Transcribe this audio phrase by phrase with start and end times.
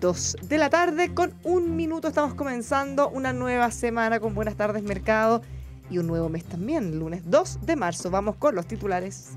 [0.00, 4.82] Dos de la tarde con un minuto estamos comenzando una nueva semana con Buenas tardes
[4.82, 5.42] Mercado
[5.90, 8.10] y un nuevo mes también, lunes 2 de marzo.
[8.10, 9.32] Vamos con los titulares.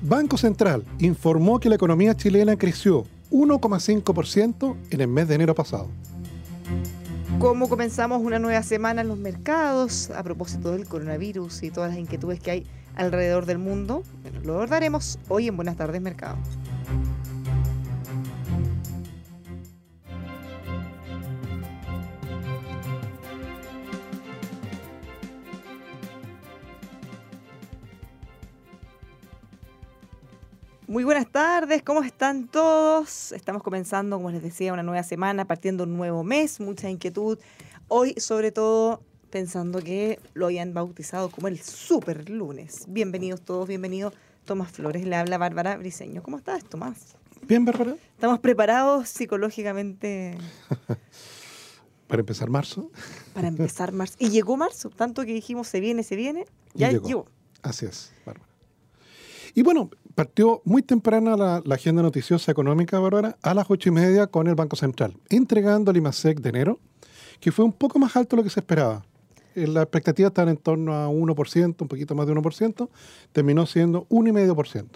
[0.00, 5.88] Banco Central informó que la economía chilena creció 1,5% en el mes de enero pasado.
[7.42, 11.98] ¿Cómo comenzamos una nueva semana en los mercados a propósito del coronavirus y todas las
[11.98, 14.04] inquietudes que hay alrededor del mundo?
[14.22, 16.36] Bueno, lo abordaremos hoy en Buenas tardes Mercado.
[30.92, 33.32] Muy buenas tardes, ¿cómo están todos?
[33.32, 37.38] Estamos comenzando, como les decía, una nueva semana, partiendo un nuevo mes, mucha inquietud.
[37.88, 42.84] Hoy, sobre todo, pensando que lo hayan bautizado como el super lunes.
[42.88, 44.12] Bienvenidos todos, bienvenido
[44.44, 46.22] Tomás Flores, le habla Bárbara Briseño.
[46.22, 47.16] ¿Cómo estás, Tomás?
[47.40, 47.96] Bien, Bárbara.
[48.14, 50.36] ¿Estamos preparados psicológicamente?
[52.06, 52.90] Para empezar marzo.
[53.32, 54.16] Para empezar marzo.
[54.18, 57.08] Y llegó marzo, tanto que dijimos se viene, se viene, ya llegó.
[57.08, 57.26] llegó.
[57.62, 58.52] Así es, Bárbara.
[59.54, 64.26] Y bueno, partió muy temprana la, agenda noticiosa económica, Bárbara, a las ocho y media
[64.26, 66.80] con el Banco Central, entregando el IMASEC de enero,
[67.40, 69.04] que fue un poco más alto de lo que se esperaba.
[69.54, 72.88] Eh, La expectativa estaba en torno a 1%, un poquito más de 1%,
[73.32, 74.86] terminó siendo 1,5%.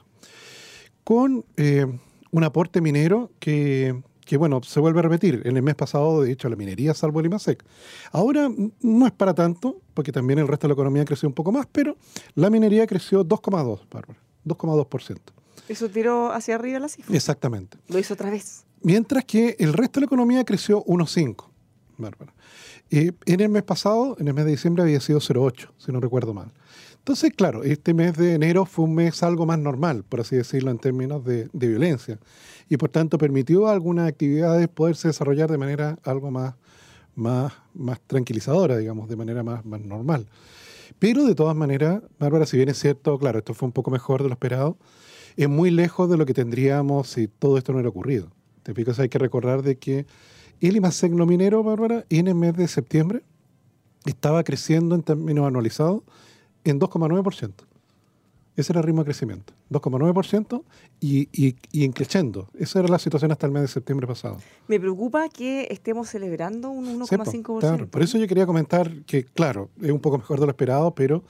[1.05, 1.87] Con eh,
[2.31, 5.43] un aporte minero que, que, bueno, se vuelve a repetir.
[5.45, 7.65] En el mes pasado, de hecho, la minería salvo el IMASEC.
[8.13, 8.51] Ahora
[8.81, 11.67] no es para tanto, porque también el resto de la economía creció un poco más,
[11.71, 11.97] pero
[12.35, 15.19] la minería creció 2,2, Bárbara, 2,2%.
[15.69, 17.15] Eso tiró hacia arriba la cifra.
[17.15, 17.79] Exactamente.
[17.89, 18.65] Lo hizo otra vez.
[18.83, 21.49] Mientras que el resto de la economía creció 1,5,
[21.99, 22.33] Bárbara.
[22.91, 26.01] Eh, en el mes pasado, en el mes de diciembre, había sido 0,8, si no
[26.01, 26.53] recuerdo mal.
[26.99, 30.71] Entonces, claro, este mes de enero fue un mes algo más normal, por así decirlo,
[30.71, 32.19] en términos de, de violencia.
[32.69, 36.55] Y por tanto permitió a algunas actividades poderse desarrollar de manera algo más,
[37.15, 40.27] más, más tranquilizadora, digamos, de manera más, más normal.
[40.99, 44.23] Pero de todas maneras, Bárbara, si bien es cierto, claro, esto fue un poco mejor
[44.23, 44.79] de lo esperado,
[45.37, 48.31] es muy lejos de lo que tendríamos si todo esto no hubiera ocurrido.
[48.63, 50.07] Te fijas, hay que recordar de que
[50.61, 53.23] el IMASEC no minero, Bárbara, en el mes de septiembre
[54.07, 56.03] estaba creciendo en términos anualizados
[56.65, 57.53] en 2,9%.
[58.57, 60.63] Ese era el ritmo de crecimiento, 2,9%
[61.01, 62.49] y, y, y en creciendo.
[62.59, 64.39] Esa era la situación hasta el mes de septiembre pasado.
[64.67, 67.59] Me preocupa que estemos celebrando un Sí, po, 1,5%.
[67.61, 67.87] claro.
[67.89, 71.23] Por eso yo quería comentar que, claro, es un poco mejor de lo esperado, pero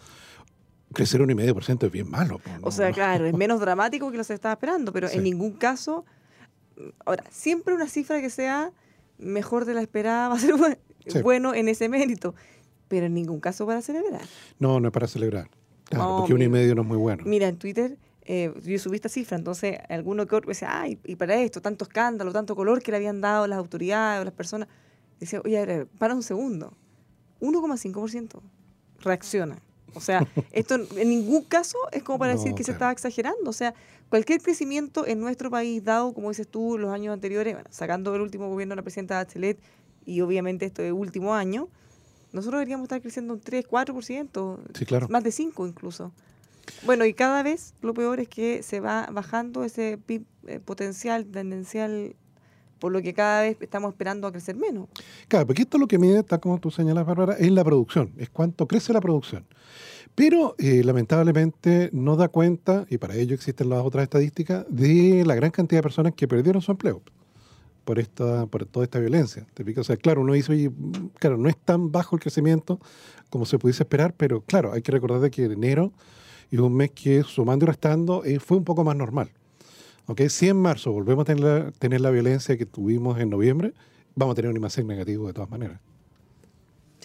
[0.92, 2.40] crecer un 1,5% es bien malo.
[2.60, 2.66] ¿no?
[2.68, 5.18] O sea, claro, es menos dramático que lo se estaba esperando, pero Sí.
[5.18, 6.04] en ningún caso.
[7.04, 8.70] Ahora, siempre una cifra que sea
[9.18, 10.54] mejor de la esperada va a ser
[11.08, 11.22] Sí.
[11.22, 12.34] bueno en ese mérito,
[12.88, 14.22] pero en ningún caso para celebrar.
[14.58, 15.48] No, no es para celebrar.
[15.88, 17.24] Claro, No, porque uno y medio no es muy bueno.
[17.26, 17.96] Mira, en Twitter
[18.28, 21.84] eh, yo subí esta cifra, entonces alguno que otro decía, ay, y para esto, tanto
[21.84, 24.68] escándalo, tanto color que le habían dado las autoridades o las personas.
[25.20, 26.72] Decía, oye, a ver, para un segundo,
[27.40, 28.40] 1,5%
[29.00, 29.58] reacciona.
[29.94, 33.48] O sea, esto en ningún caso es como para decir que se estaba exagerando.
[33.48, 33.74] O sea,
[34.08, 38.22] cualquier crecimiento en nuestro país, dado, como dices tú, los años anteriores, bueno, sacando el
[38.22, 39.58] último gobierno de la presidenta Bachelet
[40.04, 41.68] y obviamente esto de último año,
[42.36, 45.08] nosotros deberíamos estar creciendo un 3, 4%, Sí, claro.
[45.08, 46.12] más de 5 incluso.
[46.84, 51.24] Bueno, y cada vez lo peor es que se va bajando ese PIB eh, potencial,
[51.26, 52.14] tendencial,
[52.78, 54.88] por lo que cada vez estamos esperando a crecer menos.
[55.28, 58.28] Claro, porque esto lo que mide, tal como tú señalas, Bárbara, es la producción, es
[58.30, 59.46] cuánto crece la producción.
[60.14, 65.34] Pero eh, lamentablemente no da cuenta, y para ello existen las otras estadísticas, de la
[65.34, 67.00] gran cantidad de personas que perdieron su empleo.
[67.86, 69.46] Por esta por toda esta violencia.
[69.54, 70.70] ¿te O sea, claro, uno dice, oye,
[71.20, 72.80] claro, no es tan bajo el crecimiento
[73.30, 75.92] como se pudiese esperar, pero claro, hay que recordar de que enero
[76.50, 79.30] y un mes que sumando y restando eh, fue un poco más normal.
[80.06, 80.28] ¿Okay?
[80.28, 83.72] Si en marzo volvemos a tener la, tener la violencia que tuvimos en noviembre,
[84.16, 85.80] vamos a tener un IMASEC negativo de todas maneras.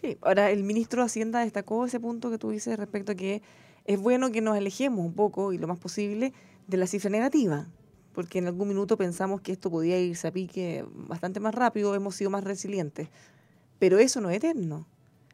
[0.01, 3.43] Sí, ahora el ministro de Hacienda destacó ese punto que tú dices respecto a que
[3.85, 6.33] es bueno que nos alejemos un poco y lo más posible
[6.67, 7.67] de la cifra negativa,
[8.13, 12.15] porque en algún minuto pensamos que esto podía irse a pique bastante más rápido, hemos
[12.15, 13.09] sido más resilientes.
[13.79, 14.87] Pero eso no es eterno.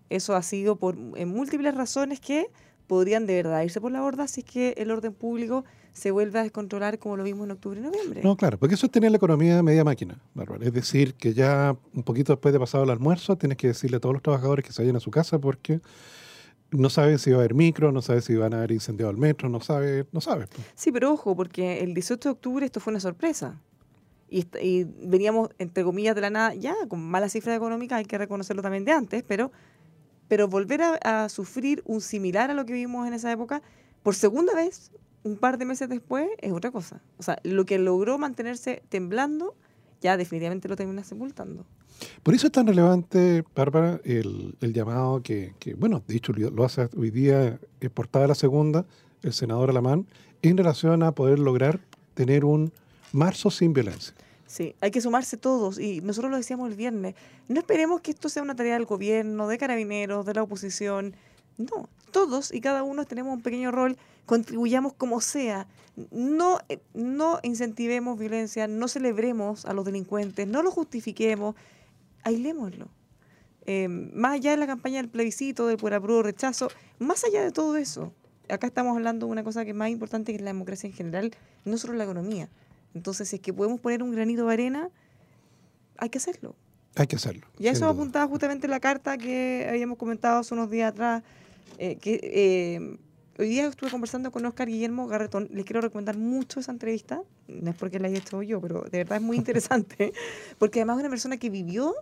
[0.09, 2.47] Eso ha sido por en múltiples razones que
[2.88, 6.39] podrían de verdad irse por la borda si es que el orden público se vuelve
[6.39, 8.21] a descontrolar como lo vimos en octubre y noviembre.
[8.24, 10.65] No, claro, porque eso es tener la economía media máquina, Bárbara.
[10.65, 14.00] Es decir, que ya un poquito después de pasado el almuerzo tienes que decirle a
[14.00, 15.81] todos los trabajadores que se vayan a su casa porque
[16.72, 19.18] no saben si va a haber micro, no saben si van a haber incendiado el
[19.18, 20.48] metro, no sabe, no sabe.
[20.75, 23.62] Sí, pero ojo, porque el 18 de octubre esto fue una sorpresa.
[24.30, 28.18] Y, y, veníamos, entre comillas, de la nada, ya con malas cifras económicas, hay que
[28.18, 29.52] reconocerlo también de antes, pero,
[30.28, 33.62] pero volver a, a, sufrir un similar a lo que vimos en esa época,
[34.04, 34.92] por segunda vez,
[35.24, 37.02] un par de meses después, es otra cosa.
[37.18, 39.56] O sea, lo que logró mantenerse temblando,
[40.01, 41.65] ya definitivamente lo termina sepultando.
[42.23, 46.89] Por eso es tan relevante, Bárbara, el, el llamado que, que, bueno, dicho lo hace
[46.95, 48.85] hoy día, es portada la segunda,
[49.23, 50.05] el senador Alamán,
[50.41, 51.79] en relación a poder lograr
[52.13, 52.71] tener un
[53.11, 54.13] marzo sin violencia.
[54.45, 57.15] Sí, hay que sumarse todos y nosotros lo decíamos el viernes,
[57.49, 61.15] no esperemos que esto sea una tarea del gobierno, de carabineros, de la oposición,
[61.57, 63.97] no, todos y cada uno tenemos un pequeño rol,
[64.27, 65.68] contribuyamos como sea,
[66.12, 71.56] no, eh, no incentivemos violencia, no celebremos a los delincuentes, no lo justifiquemos,
[72.24, 72.89] aislémoslo.
[73.65, 76.69] Eh, más allá de la campaña del plebiscito, del por apruebo rechazo,
[77.00, 78.13] más allá de todo eso,
[78.50, 81.31] acá estamos hablando de una cosa que es más importante que la democracia en general,
[81.65, 82.50] no solo la economía.
[82.94, 84.89] Entonces, si es que podemos poner un granito de arena,
[85.97, 86.56] hay que hacerlo.
[86.95, 87.47] Hay que hacerlo.
[87.59, 91.23] Y eso apuntaba justamente la carta que habíamos comentado hace unos días atrás,
[91.77, 92.97] eh, que eh,
[93.38, 95.48] hoy día estuve conversando con Oscar Guillermo Garretón.
[95.51, 97.22] Les quiero recomendar mucho esa entrevista.
[97.48, 100.13] No es porque la haya hecho yo, pero de verdad es muy interesante.
[100.57, 101.95] porque además es una persona que vivió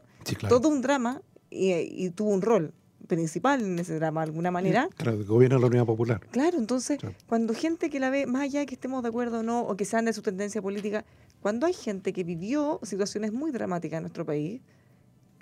[0.48, 2.74] todo un drama y, tuvo un rol
[3.08, 4.90] principal en ese drama de alguna manera.
[4.98, 6.22] Claro, el gobierno de la Unidad Popular.
[6.32, 9.44] Claro, entonces, cuando gente que la ve, más allá de que estemos de acuerdo o
[9.44, 11.06] no, o que sean de su tendencia política,
[11.40, 14.62] cuando hay gente que vivió situaciones muy dramáticas en nuestro país,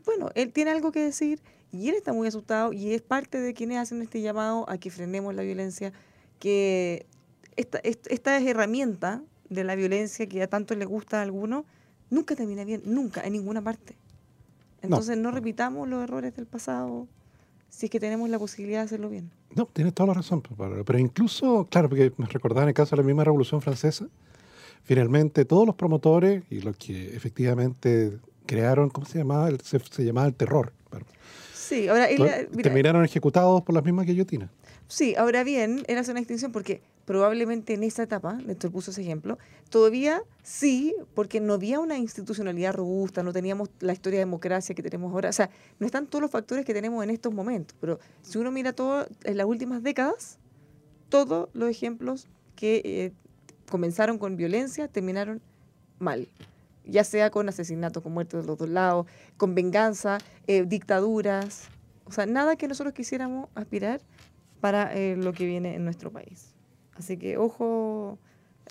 [0.06, 1.42] bueno, él tiene algo que decir
[1.72, 4.92] y él está muy asustado y es parte de quienes hacen este llamado a que
[4.92, 5.92] frenemos la violencia,
[6.40, 7.06] que
[7.56, 11.66] esta, esta, es herramienta de la violencia que a tanto le gusta a algunos,
[12.10, 13.96] nunca termina bien, nunca, en ninguna parte.
[14.82, 17.08] Entonces no, repitamos los errores del pasado
[17.70, 19.32] si es que tenemos la posibilidad de hacerlo bien.
[19.56, 20.56] No, tienes toda la razón, pues,
[20.86, 24.08] pero incluso, claro, porque me recordaba en el caso de la misma Revolución Francesa,
[24.84, 29.50] finalmente todos los promotores y los que efectivamente crearon, ¿cómo se llamaba?
[29.64, 30.74] Se, llamaba el terror.
[31.54, 32.08] Sí, ahora...
[32.62, 34.50] terminaron ejecutados por las mismas guillotinas.
[34.88, 39.38] Sí, ahora bien, era una extinción porque probablemente en esa etapa, Néstor puso ese ejemplo,
[39.70, 44.84] todavía sí, porque no había una institucionalidad robusta, no teníamos la historia de democracia que
[44.84, 45.30] tenemos ahora.
[45.30, 45.50] O sea,
[45.80, 49.08] no están todos los factores que tenemos en estos momentos, pero si uno mira todo
[49.24, 50.38] en las últimas décadas,
[51.10, 53.12] todos los ejemplos que eh,
[53.70, 55.42] comenzaron con violencia terminaron
[56.00, 56.28] mal
[56.86, 59.08] ya sea con asesinatos, con muertes de los dos lados,
[59.38, 61.70] con venganza, eh, dictaduras,
[62.06, 64.02] o sea, nada que nosotros quisiéramos aspirar
[64.60, 66.54] para eh, lo que viene en nuestro país.
[66.96, 68.18] Así que ojo,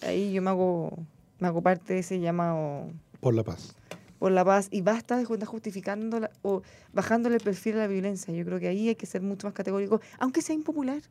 [0.03, 1.07] ahí yo me hago,
[1.39, 2.91] me hago parte de ese llamado.
[3.21, 3.75] Por la paz.
[4.19, 4.69] Por la paz.
[4.71, 8.33] Y basta de estar justificando o bajándole el perfil a la violencia.
[8.33, 11.03] Yo creo que ahí hay que ser mucho más categórico, aunque sea impopular.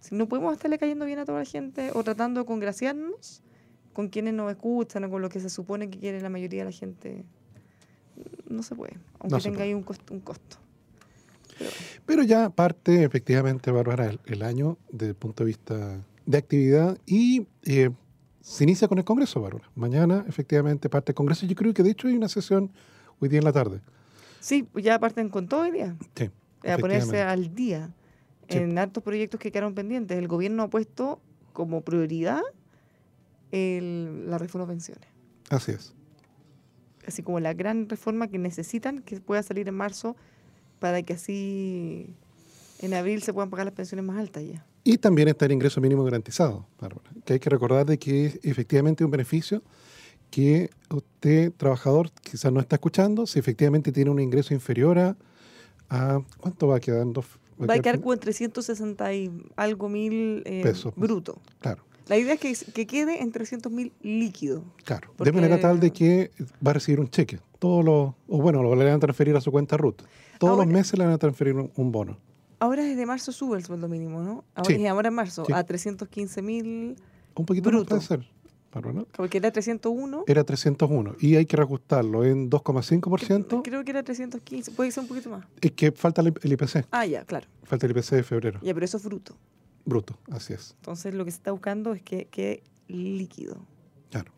[0.00, 3.42] Si no podemos estarle cayendo bien a toda la gente o tratando de congraciarnos,
[3.94, 6.70] con quienes nos escuchan o con lo que se supone que quiere la mayoría de
[6.70, 7.24] la gente,
[8.48, 10.12] no se puede, aunque tenga ahí un costo.
[10.12, 10.58] Un costo.
[12.04, 17.46] Pero, ya parte efectivamente, Bárbara, el, año desde el punto de vista de actividad y
[17.62, 17.90] eh,
[18.40, 19.70] se inicia con el Congreso, Bárbara.
[19.76, 21.46] Mañana efectivamente parte el Congreso.
[21.46, 22.72] Yo creo que de hecho hay una sesión
[23.20, 23.80] hoy día en la tarde.
[24.40, 25.96] Sí, ya parten con todo el día.
[26.14, 26.30] Sí.
[26.68, 27.90] A ponerse al día
[28.48, 30.18] en altos proyectos que quedaron pendientes.
[30.18, 31.20] El gobierno ha puesto
[31.52, 32.42] como prioridad
[33.54, 35.08] el, la reforma de pensiones.
[35.50, 35.94] Así es.
[37.06, 40.16] Así como la gran reforma que necesitan que pueda salir en marzo
[40.80, 42.14] para que así
[42.80, 44.66] en abril se puedan pagar las pensiones más altas ya.
[44.82, 48.40] Y también está el ingreso mínimo garantizado, Bárbara, que hay que recordar de que es
[48.42, 49.62] efectivamente un beneficio
[50.30, 55.16] que usted, trabajador, quizás no está escuchando, si efectivamente tiene un ingreso inferior a,
[55.88, 57.24] a ¿cuánto va quedando?
[57.60, 61.40] Va, a quedar con 360 y algo mil eh, pesos bruto.
[61.60, 61.84] Claro.
[62.06, 64.62] La idea es que, que quede en 300 mil líquido.
[64.84, 66.30] Claro, Porque- de manera tal de que
[66.66, 67.38] va a recibir un cheque.
[67.58, 70.02] Todos los, o bueno, lo le van a transferir a su cuenta RUT.
[70.38, 72.18] Todos Ahora- los meses le van a transferir un, un bono.
[72.58, 74.44] Ahora desde marzo sube el sueldo mínimo, ¿no?
[74.54, 74.80] Ahora, Sí.
[74.80, 75.52] y ahora en marzo Sí.
[75.52, 76.96] a 315 mil,
[77.34, 77.88] Un poquito más Bruto.
[77.96, 78.26] puede ser.
[79.16, 80.24] Porque era 301.
[80.26, 83.62] Era 301 y hay que reajustarlo en 2,5%.
[83.62, 85.44] Creo que era 315, puede ser un poquito más.
[85.60, 87.46] Es que falta el el IPC, Ah, ya, claro.
[87.62, 88.58] falta el IPC de febrero.
[88.62, 89.36] Ya, pero eso es bruto.
[89.84, 90.74] Bruto, así es.
[90.80, 93.58] Entonces lo que se está buscando es que quede líquido.
[94.10, 94.32] Claro.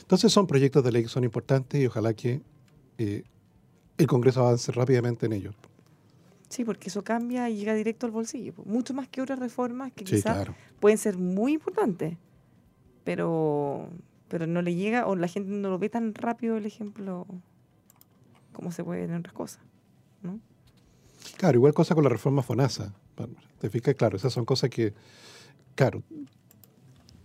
[0.00, 2.42] Entonces son proyectos de ley que son importantes y ojalá que
[2.98, 3.24] eh,
[3.98, 5.54] el Congreso avance rápidamente en ellos.
[6.48, 8.52] Sí, porque eso cambia y llega directo al bolsillo.
[8.64, 10.54] Mucho más que otras reformas que Sí, quizás claro.
[10.78, 12.16] pueden ser muy importantes,
[13.02, 13.88] pero,
[14.28, 17.26] pero no le llega o la gente no lo ve tan rápido el ejemplo
[18.52, 19.62] como se puede en otras cosas.
[20.22, 20.38] ¿no?
[21.38, 22.94] Claro, igual cosa con la reforma FONASA.
[23.16, 23.40] Bárbara.
[23.60, 23.94] ¿Te fijas?
[23.94, 24.92] Claro, esas son cosas que,
[25.74, 26.02] claro,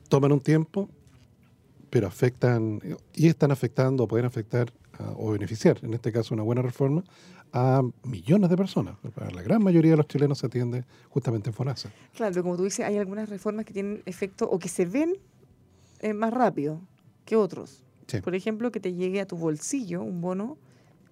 [0.07, 0.89] toman un tiempo,
[1.89, 2.79] pero afectan,
[3.13, 7.03] y están afectando o pueden afectar a- o beneficiar, en este caso una buena reforma,
[7.51, 8.95] a millones de personas.
[9.15, 11.89] Para la gran mayoría de los chilenos se atiende justamente en FONASA.
[12.15, 15.13] Claro, pero como tú dices, hay algunas reformas que tienen efecto o que se ven
[16.01, 16.79] eh, más rápido
[17.25, 17.83] que otros.
[18.07, 18.21] Sí.
[18.21, 20.57] Por ejemplo, que te llegue a tu bolsillo un bono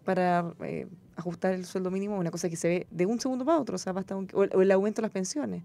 [0.05, 3.59] para eh, ajustar el sueldo mínimo, una cosa que se ve de un segundo para
[3.59, 5.63] otro, o sea, basta que- o, el, aumento de las pensiones.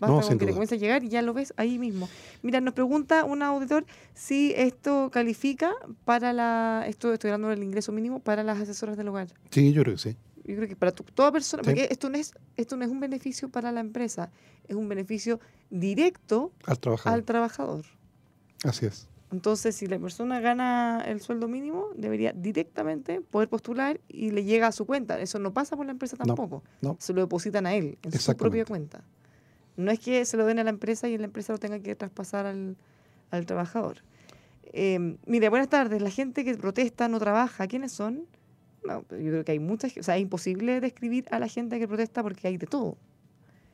[0.00, 0.52] Basta No, con que te duda.
[0.54, 2.08] comience a llegar y ya lo ves ahí mismo.
[2.42, 5.72] Mira, nos pregunta un auditor si esto califica
[6.06, 9.28] para la, esto estoy hablando del ingreso mínimo, para las asesoras del hogar.
[9.50, 10.16] Sí, yo creo que sí.
[10.46, 11.68] Yo creo que para tu- toda persona, Sí.
[11.70, 14.30] porque esto no es esto no es un beneficio para la empresa,
[14.66, 17.18] es un beneficio directo Al trabajador.
[17.18, 17.84] al trabajador.
[18.64, 19.06] Así es.
[19.32, 24.66] Entonces, si la persona gana el sueldo mínimo, debería directamente poder postular y le llega
[24.66, 25.20] a su cuenta.
[25.20, 26.64] Eso no pasa por la empresa tampoco.
[26.80, 26.96] no.
[26.98, 29.04] Se lo depositan a él, en su propia cuenta.
[29.76, 31.94] No es que se lo den a la empresa y la empresa lo tenga que
[31.94, 32.76] traspasar al,
[33.30, 33.98] al trabajador.
[34.72, 36.02] Eh, mire, buenas tardes.
[36.02, 37.66] La gente que protesta no trabaja.
[37.68, 38.26] ¿Quiénes son?
[38.84, 39.96] No, yo creo que hay muchas.
[39.96, 42.96] O sea, es imposible describir a la gente que protesta porque hay de todo.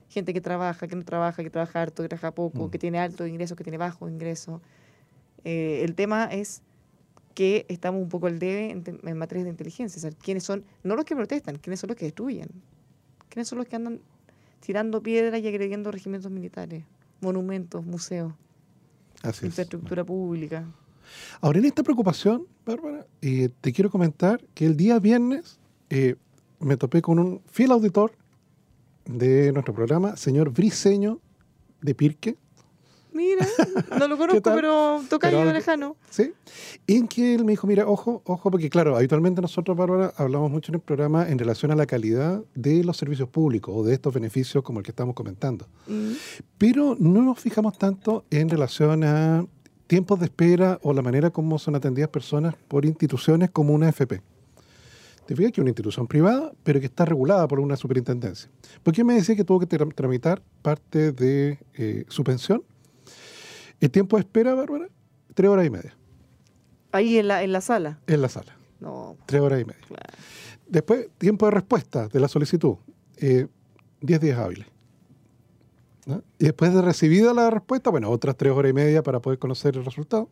[0.08, 2.70] Gente que trabaja, que no trabaja, que trabaja harto, que trabaja poco, Mm.
[2.70, 4.60] que tiene alto ingreso, que tiene bajo ingreso.
[5.48, 6.60] Eh, el tema es
[7.34, 9.96] que estamos un poco al debe en, en materia de inteligencia.
[9.96, 10.64] O sea, ¿quiénes son?
[10.82, 12.48] No los que protestan, ¿quiénes son los que destruyen?
[13.28, 14.00] ¿Quiénes son los que andan
[14.58, 16.82] tirando piedras y agrediendo regimientos militares,
[17.20, 18.32] monumentos, museos,
[19.22, 19.44] Así es.
[19.44, 20.66] infraestructura pública?
[21.40, 25.60] Ahora, en esta preocupación, Bárbara, eh, te quiero comentar que el día viernes
[25.90, 26.16] eh,
[26.58, 28.10] me topé con un fiel auditor
[29.04, 31.20] de nuestro programa, señor Briseño
[31.82, 32.36] de Pirque,
[33.16, 33.46] Mira,
[33.98, 35.96] no lo conozco, pero toca yo lejano.
[36.10, 36.32] ¿sí?
[36.86, 40.70] En que él me dijo, mira, ojo, ojo, porque claro, habitualmente nosotros, Bárbara, hablamos mucho
[40.70, 44.12] en el programa en relación a la calidad de los servicios públicos o de estos
[44.12, 45.66] beneficios como el que estamos comentando.
[45.86, 46.12] Mm,
[46.58, 49.46] Pero no nos fijamos tanto en relación a
[49.86, 54.20] tiempos de espera o la manera como son atendidas personas por instituciones como una FP.
[55.26, 58.48] Te fijas que es una institución privada, pero que está regulada por una superintendencia.
[58.84, 62.62] Porque me decía que tuvo que tra- tramitar parte de eh, su pensión.
[63.80, 64.88] El tiempo de espera, Bárbara,
[65.34, 65.96] tres horas y media
[66.92, 67.98] Ahí en la, en la sala.
[68.06, 68.56] en la sala.
[68.80, 69.80] No, Tres horas y media.
[69.86, 70.12] claro.
[70.68, 72.76] Después, tiempo de respuesta de la solicitud,
[73.18, 73.46] eh,
[74.00, 74.66] 10 días hábiles.
[76.06, 76.22] ¿no?
[76.38, 79.76] Y después de recibida la respuesta, bueno, otras tres horas y media para poder conocer
[79.76, 80.28] el resultado,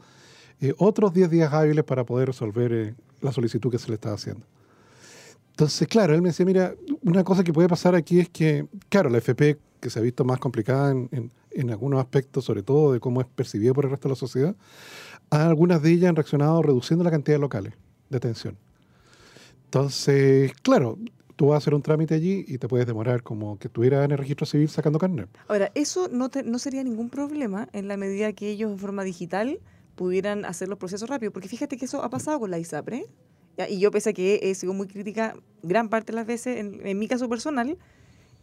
[0.61, 4.15] eh, otros 10 días hábiles para poder resolver eh, la solicitud que se le estaba
[4.15, 4.47] haciendo.
[5.51, 9.09] Entonces, claro, él me decía, mira, una cosa que puede pasar aquí es que, claro,
[9.11, 12.93] la FP, que se ha visto más complicada en, en- en algunos aspectos, sobre todo
[12.93, 14.57] de cómo es percibida por el resto de la sociedad,
[15.31, 17.75] algunas de ellas han reaccionado reduciendo la cantidad de locales
[18.11, 18.57] de atención.
[19.67, 20.99] Entonces, claro,
[21.37, 24.13] tú vas a hacer un trámite allí y te puedes demorar como que estuvieras en
[24.13, 25.29] el registro civil sacando carnet.
[25.49, 29.03] Ahora, eso no, te- no sería ningún problema en la medida que ellos en forma
[29.03, 29.59] digital
[29.97, 33.07] pudieran hacer los procesos rápidos, porque fíjate que eso ha pasado con la ISAPRE,
[33.57, 36.59] ya, y yo pese a que he sido muy crítica gran parte de las veces,
[36.59, 37.79] en, en mi caso personal,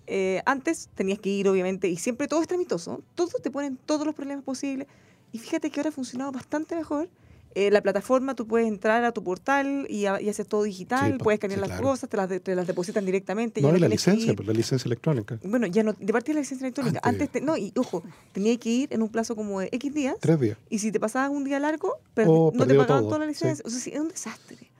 [0.08, 4.05] eh, antes tenías que ir obviamente, y siempre todo es tramitoso, todos te ponen todos
[4.05, 4.88] los problemas posibles,
[5.31, 7.10] y fíjate que ahora ha funcionado bastante mejor.
[7.53, 11.12] Eh, la plataforma, tú puedes entrar a tu portal y, a- y hacer todo digital,
[11.12, 11.84] Sí, puedes escanear sí, las claro.
[11.84, 13.60] cosas, te las, de- te las depositan directamente.
[13.60, 14.36] ya No, y la tienes que licencia, ir.
[14.38, 15.38] pues la licencia electrónica.
[15.43, 17.01] Bueno, ya no, de partida de la licencia electrónica.
[17.03, 17.24] Antes.
[17.24, 20.15] Antes, te- no, y ojo, tenía que ir en un plazo como de X días.
[20.22, 20.58] Tres días.
[20.70, 23.25] Y si te pasabas un día largo, perdi- Oh, no te pagaban todo, toda la
[23.25, 23.31] sí.
[23.31, 23.63] licencia.
[23.67, 24.71] O sea, sí, es un desastre.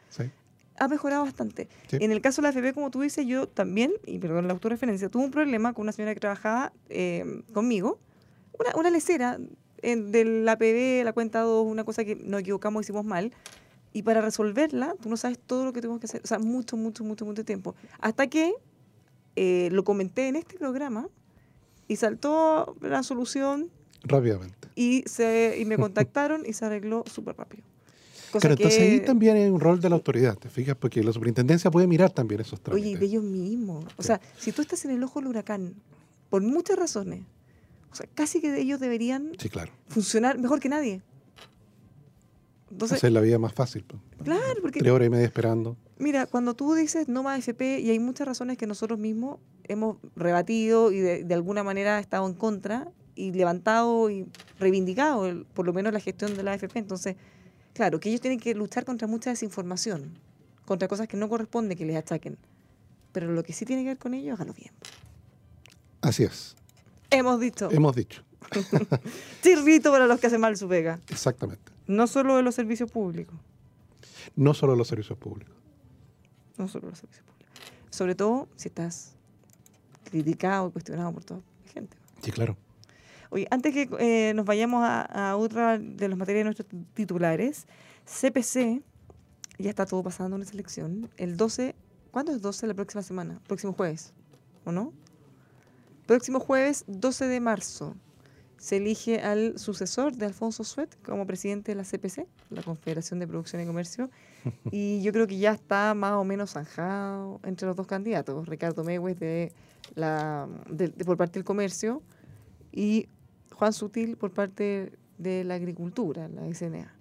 [0.82, 1.68] Ha mejorado bastante.
[1.88, 1.98] Sí.
[2.02, 5.10] En el caso de la FP, como tú dices, yo también, y perdón la autorreferencia,
[5.10, 8.00] tuve un problema con una señora que trabajaba eh, conmigo,
[8.60, 9.38] una, una lecera
[9.84, 13.32] en, del APB, la cuenta 2, una cosa que nos equivocamos, hicimos mal.
[13.94, 16.22] Y para resolverla, tú no sabes todo lo que tuvimos que hacer.
[16.24, 17.76] O sea, mucho, mucho, mucho, mucho tiempo.
[18.00, 18.56] Hasta que
[19.36, 21.10] eh, lo comenté en este programa
[21.88, 23.70] y saltó la solución
[24.04, 24.70] Rápidamente.
[24.74, 27.64] Y, se, y me contactaron y se arregló súper rápido.
[28.32, 30.76] Cosa Claro, entonces ahí también hay un rol de la autoridad, ¿te fijas?
[30.78, 32.90] Porque la superintendencia puede mirar también esos trámites.
[32.90, 33.86] Oye, de ellos mismos.
[33.98, 35.74] O sea, si tú estás en el ojo del huracán,
[36.30, 37.24] por muchas razones,
[37.92, 39.72] o sea, casi que ellos deberían Sí, claro.
[39.90, 41.02] funcionar mejor que nadie.
[42.72, 43.84] Entonces, Hacer la vida más fácil.
[43.86, 44.02] pues.
[44.24, 45.76] claro, porque Tres horas y media esperando.
[46.00, 49.98] Mira, cuando tú dices no más FP, y hay muchas razones que nosotros mismos hemos
[50.16, 54.26] rebatido y de, de alguna manera estado en contra y levantado y
[54.58, 56.80] reivindicado el- por lo menos la gestión de la AFP.
[56.80, 57.18] Entonces,
[57.74, 60.18] claro, que ellos tienen que luchar contra mucha desinformación,
[60.66, 62.38] contra cosas que no corresponde que les achaquen.
[63.12, 64.72] Pero lo que sí tiene que ver con ellos, háganlo bien.
[66.02, 66.56] Así es.
[67.10, 68.24] Hemos dicho, Hemos dicho.
[69.44, 71.00] chirrito para los que hacen mal su pega.
[71.10, 71.72] Exactamente.
[71.88, 73.36] No solo de los servicios públicos,
[74.36, 75.54] No solo los servicios públicos.
[76.58, 77.58] no solo de los servicios públicos.
[77.90, 79.14] Sobre todo si estás
[80.06, 81.98] criticado y cuestionado por toda la gente.
[82.24, 82.56] Sí, claro.
[83.32, 87.66] Oye, antes que eh, nos vayamos a, a otra de los materiales de nuestros titulares,
[88.06, 88.82] CPC,
[89.58, 91.10] ya está todo pasando en esa elección.
[91.18, 91.76] El 12,
[92.12, 92.68] ¿cuándo es 12?
[92.68, 94.14] La próxima semana, próximo jueves,
[94.66, 94.94] ¿o no?
[96.06, 97.96] Próximo jueves, 12 de marzo,
[98.58, 103.28] se elige al sucesor de Alfonso Suet como presidente de la CPC, la Confederación de
[103.28, 104.10] Producción y Comercio,
[104.72, 108.84] y yo creo que ya está más o menos zanjado entre los dos candidatos, Ricardo
[108.84, 109.54] Mewes de
[109.96, 112.02] la, de- de- por parte del comercio
[112.74, 113.08] y
[113.62, 116.92] Juan Sutil por parte de la agricultura, la SNA.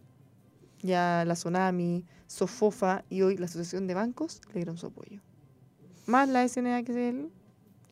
[0.83, 5.23] Ya la Sonami, Sofofa y hoy la Asociación de Bancos le dieron su apoyo.
[6.05, 7.31] Más la SNA que él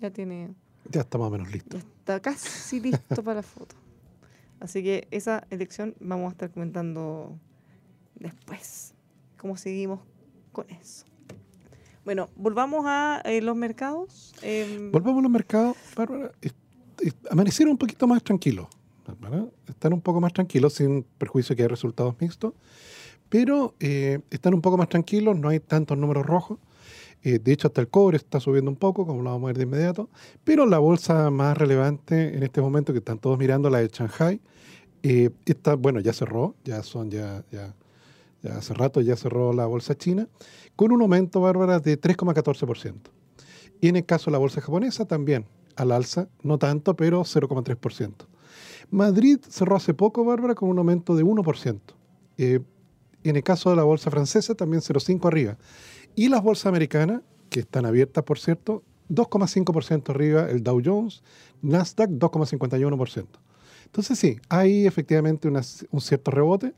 [0.02, 0.54] ya tiene,
[0.92, 1.78] Ya está más o menos listo.
[1.78, 3.74] ya está casi listo para la foto.
[4.60, 7.38] Así que esa elección vamos a estar comentando
[8.16, 8.92] después.
[9.38, 10.00] ¿Cómo seguimos
[10.52, 11.06] con eso?
[12.04, 14.34] Bueno, volvamos a eh, los mercados.
[14.42, 16.32] Em, Volvamos a los mercados, Bárbara.
[17.30, 18.66] Amanecieron un poquito más tranquilos.
[19.06, 19.46] Bárbara.
[19.66, 22.52] Están un poco más tranquilos, sin perjuicio que hay resultados mixtos.
[23.28, 26.58] Pero eh, están un poco más tranquilos, no hay tantos números rojos.
[27.22, 29.58] Eh, de hecho, hasta el cobre está subiendo un poco, como lo vamos a ver
[29.58, 30.08] de inmediato.
[30.44, 34.40] Pero la bolsa más relevante en este momento, que están todos mirando, la de Shanghai,
[35.02, 37.74] eh, está, bueno, ya cerró, ya son, ya, ya,
[38.42, 40.28] ya hace rato ya cerró la bolsa china,
[40.76, 42.94] con un aumento, Bárbara, de 3,14%.
[43.80, 45.44] Y en el caso de la bolsa japonesa también,
[45.78, 48.12] al alza, no tanto, pero 0,3%.
[48.90, 51.80] Madrid cerró hace poco, Bárbara, con un aumento de 1%.
[52.38, 52.60] Eh,
[53.24, 55.58] en el caso de la bolsa francesa, también 0,5 arriba.
[56.14, 61.22] Y las bolsas americanas, que están abiertas, por cierto, 2,5% arriba el Dow Jones,
[61.62, 63.26] Nasdaq 2,51%.
[63.86, 66.74] Entonces sí, hay efectivamente un cierto rebote,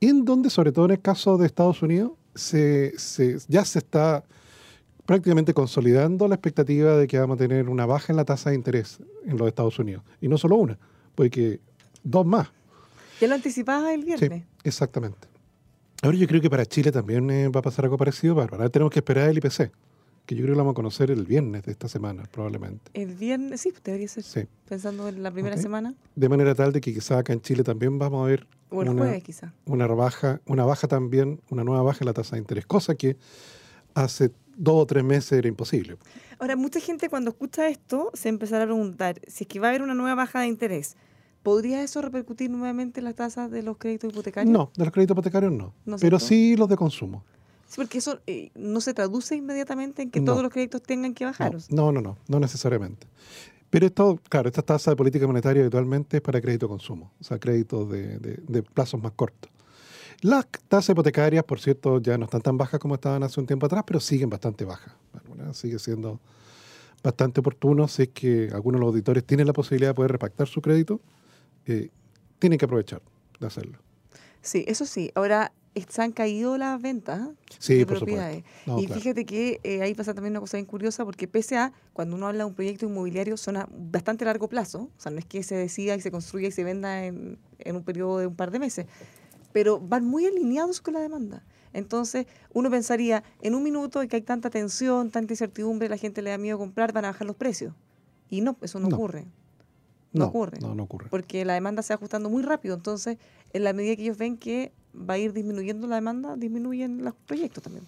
[0.00, 4.24] en donde, sobre todo en el caso de Estados Unidos, se, se- ya se está
[5.12, 8.56] prácticamente consolidando la expectativa de que vamos a tener una baja en la tasa de
[8.56, 10.02] interés en los Estados Unidos.
[10.22, 10.78] Y no solo una,
[11.14, 11.60] porque
[12.02, 12.48] dos más.
[13.20, 14.44] ya lo anticipaba el Sí, viernes.
[14.64, 15.28] exactamente.
[16.02, 18.62] Ahora yo creo que para Chile también eh, va a pasar algo parecido, Bárbara.
[18.62, 19.70] Ahora tenemos que esperar el IPC,
[20.24, 22.90] que yo creo que lo vamos a conocer el viernes de esta semana, probablemente.
[22.94, 24.24] El viernes, sí, pues debería ser.
[24.24, 24.40] Sí.
[24.66, 25.94] Pensando en la primera semana.
[26.16, 28.88] De manera tal de que quizá acá en Chile también vamos a ver O el
[28.88, 29.52] una, jueves, quizá.
[29.66, 33.18] una baja, una baja también, una nueva baja en la tasa de interés, cosa que
[33.94, 35.96] hace dos o tres meses era imposible.
[36.38, 39.70] Ahora, mucha gente cuando escucha esto se empezará a preguntar si es que va a
[39.70, 40.96] haber una nueva baja de interés.
[41.42, 44.52] ¿Podría eso repercutir nuevamente en las tasas de los créditos hipotecarios?
[44.52, 47.24] No, de los créditos hipotecarios no, ¿No pero sí los de consumo.
[47.66, 50.26] Sí, porque eso eh, no se traduce inmediatamente en que No.
[50.26, 51.56] todos los créditos tengan que bajar.
[51.70, 53.08] No, no, no, no, no necesariamente.
[53.70, 57.38] Pero esto, claro, esta tasa de política monetaria habitualmente es para crédito consumo, o sea,
[57.38, 59.50] créditos de, de- de plazos más cortos.
[60.22, 63.66] Las tasas hipotecarias, por cierto, ya no están tan bajas como estaban hace un tiempo
[63.66, 64.94] atrás, pero siguen bastante bajas.
[65.52, 66.20] Sigue siendo
[67.02, 70.46] bastante oportuno si es que algunos de los auditores tienen la posibilidad de poder repactar
[70.46, 71.00] su crédito,
[71.66, 71.90] eh,
[72.38, 73.02] tienen que aprovechar
[73.40, 73.78] de hacerlo.
[74.40, 75.10] Sí, eso sí.
[75.16, 75.52] Ahora,
[75.88, 78.44] se han caído las ventas Sí, de propiedades.
[78.66, 79.00] No, y claro.
[79.00, 82.28] fíjate que eh, ahí pasa también una cosa bien curiosa, porque pese a, cuando uno
[82.28, 85.42] habla de un proyecto inmobiliario, son a bastante largo plazo, o sea, no es que
[85.42, 88.52] se decida y se construya y se venda en, en un periodo de un par
[88.52, 88.86] de meses,
[89.52, 91.42] pero van muy alineados con la demanda.
[91.72, 96.30] Entonces, uno pensaría, en un minuto que hay tanta tensión, tanta incertidumbre, la gente le
[96.30, 97.74] da miedo comprar, van a bajar los precios.
[98.28, 98.96] Y no, eso no, No.
[98.96, 99.26] ocurre.
[100.12, 100.58] No ocurre.
[100.60, 101.06] No, no ocurre.
[101.08, 102.74] Porque la demanda se va ajustando muy rápido.
[102.74, 103.16] Entonces,
[103.54, 107.14] en la medida que ellos ven que va a ir disminuyendo la demanda, disminuyen los
[107.26, 107.86] proyectos también.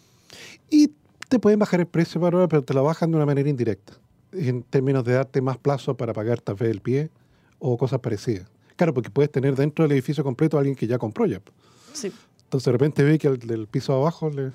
[0.71, 0.91] Y
[1.29, 3.93] te pueden bajar el precio, Bárbara, pero te lo bajan de una manera indirecta,
[4.33, 7.11] en términos de darte más plazo para pagar tal vez el pie
[7.59, 8.49] o cosas parecidas.
[8.77, 11.41] Claro, porque puedes tener dentro del edificio completo a alguien que ya compró ya.
[11.93, 12.13] Sí.
[12.45, 14.51] Entonces de repente ve que el del piso abajo le,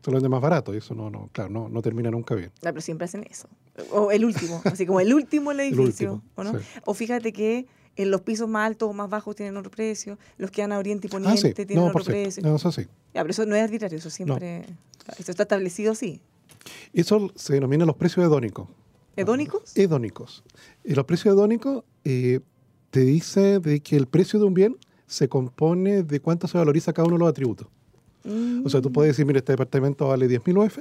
[0.00, 2.50] te lo vende más barato y eso no, no claro, no, no termina nunca bien.
[2.60, 3.48] pero siempre hacen eso.
[3.90, 6.58] O el último, así como el último el edificio, último, ¿o no?
[6.58, 6.64] sí.
[6.84, 10.50] O fíjate que en los pisos más altos o más bajos tienen otro precio, los
[10.50, 12.42] que van a Oriente y ah, Poniente tienen otro por precio.
[12.42, 12.82] No, eso sí.
[13.14, 14.64] Ya, pero eso no es arbitrario, eso siempre.
[15.18, 16.20] Eso está establecido así.
[16.92, 18.68] Eso se denomina los precios hedónicos.
[19.16, 19.76] ¿Hedónicos?
[19.76, 20.42] Hedónicos.
[20.84, 22.40] Y los precios hedónicos eh,
[22.92, 24.76] te dice de que el precio de un bien
[25.06, 27.66] se compone de cuánto se valoriza cada uno de los atributos.
[28.64, 28.92] O sea, tú mm.
[28.92, 30.78] puedes decir, mira, este departamento vale 10.000 UF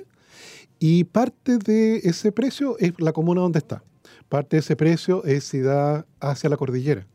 [0.78, 3.82] y parte de ese precio es la comuna donde está.
[4.28, 7.08] Parte de ese precio es si da hacia la cordillera.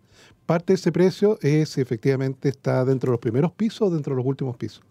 [0.47, 4.15] Parte de ese precio es si efectivamente está dentro de los primeros pisos o dentro
[4.15, 4.83] de los últimos pisos.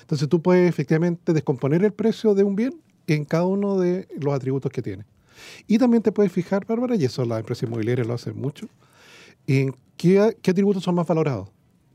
[0.00, 4.34] Entonces tú puedes efectivamente descomponer el precio de un bien en cada uno de los
[4.34, 5.04] atributos que tiene.
[5.68, 8.68] Y también te puedes fijar, Bárbara, y eso las empresas inmobiliarias lo hacen mucho,
[9.46, 11.48] en qué, qué atributos son más valorados.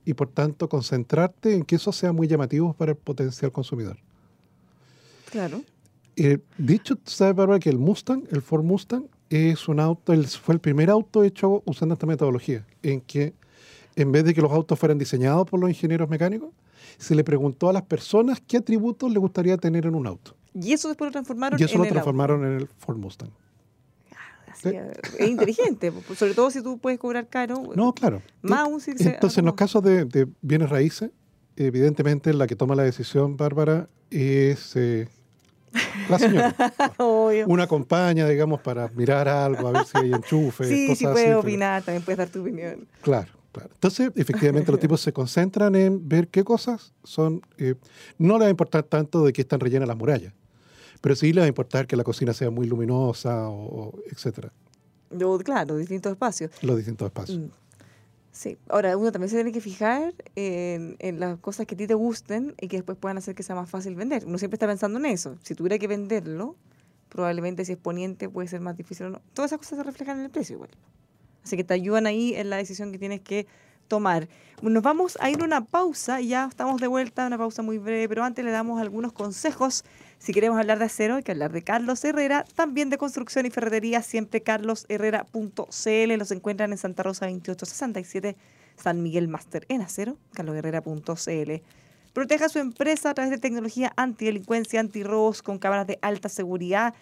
[0.06, 3.98] Y por tanto, concentrarte en que eso sea muy llamativo para el potencial consumidor.
[5.30, 5.62] Claro.
[6.16, 10.62] Eh, dicho, ¿sabes, Bárbara, que el Mustang, el Ford Mustang, es un auto, fue el
[10.62, 13.34] primer auto hecho usando esta metodología, en que
[13.96, 16.50] en vez de que los autos fueran diseñados por los ingenieros mecánicos,
[16.98, 20.36] se le preguntó a las personas qué atributos le gustaría tener en un auto.
[20.54, 23.30] Y eso después lo transformaron y eso lo transformaron en el Ford Mustang.
[24.64, 27.64] Es inteligente, sobre todo si tú puedes cobrar caro.
[27.76, 28.22] No, claro.
[28.42, 31.12] Más Entonces, en los casos de, bienes raíces,
[31.56, 35.08] evidentemente la que toma la decisión, Bárbara, es eh,
[36.10, 36.56] la señora.
[37.48, 40.66] Una compañía, digamos, para mirar algo, a ver si hay enchufe.
[40.66, 42.88] Sí, sí puedes opinar, también puedes dar tu opinión.
[43.02, 43.70] Claro, claro.
[43.74, 47.42] Entonces, efectivamente, los tipos se concentran en ver qué cosas son...
[47.58, 47.76] Eh,
[48.18, 50.34] no les va a importar tanto de qué están rellenas las murallas,
[51.02, 54.52] pero sí les va a importar que la cocina sea muy luminosa, o, etcétera.
[55.44, 56.52] claro, distintos espacios.
[56.62, 57.40] Los distintos espacios.
[57.40, 57.50] Mm.
[58.38, 61.96] Sí, ahora uno también se tiene que fijar en, las cosas que a ti te
[61.96, 64.26] gusten y que después puedan hacer que sea más fácil vender.
[64.28, 65.38] Uno siempre está pensando en eso.
[65.42, 66.56] Si tuviera que venderlo,
[67.10, 69.22] probablemente si es poniente puede ser más difícil o no.
[69.34, 70.70] Todas esas cosas se reflejan en el precio igual.
[71.44, 73.48] Así que te ayudan ahí en la decisión que tienes que
[73.88, 74.28] tomar.
[74.62, 78.10] Nos vamos a ir a una pausa, ya estamos de vuelta, una pausa muy breve,
[78.10, 79.84] pero antes le damos algunos consejos
[80.20, 83.52] si queremos hablar de acero, hay que hablar de Carlos Herrera, también de construcción y
[83.52, 86.18] ferretería, siempre carlosherrera.cl.
[86.18, 88.36] Los encuentran en Santa Rosa 2867,
[88.76, 91.52] San Miguel Master en acero, carlosherrera.cl.
[92.14, 96.96] Proteja su empresa a través de tecnología antidelincuencia, antirrobos, con cámaras de alta seguridad,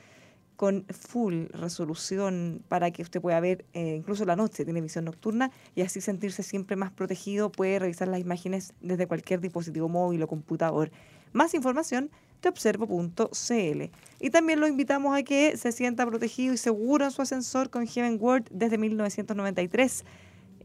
[0.56, 5.52] con full resolución para que usted pueda ver eh, incluso la noche, tiene visión nocturna
[5.76, 7.52] y así sentirse siempre más protegido.
[7.52, 10.92] Puede revisar las imágenes desde cualquier dispositivo móvil o computador.
[11.34, 12.10] Más información
[12.42, 13.84] teobservo.cl.
[14.20, 17.88] Y también lo invitamos a que se sienta protegido y seguro en su ascensor con
[17.88, 20.06] Heaven World desde 1993.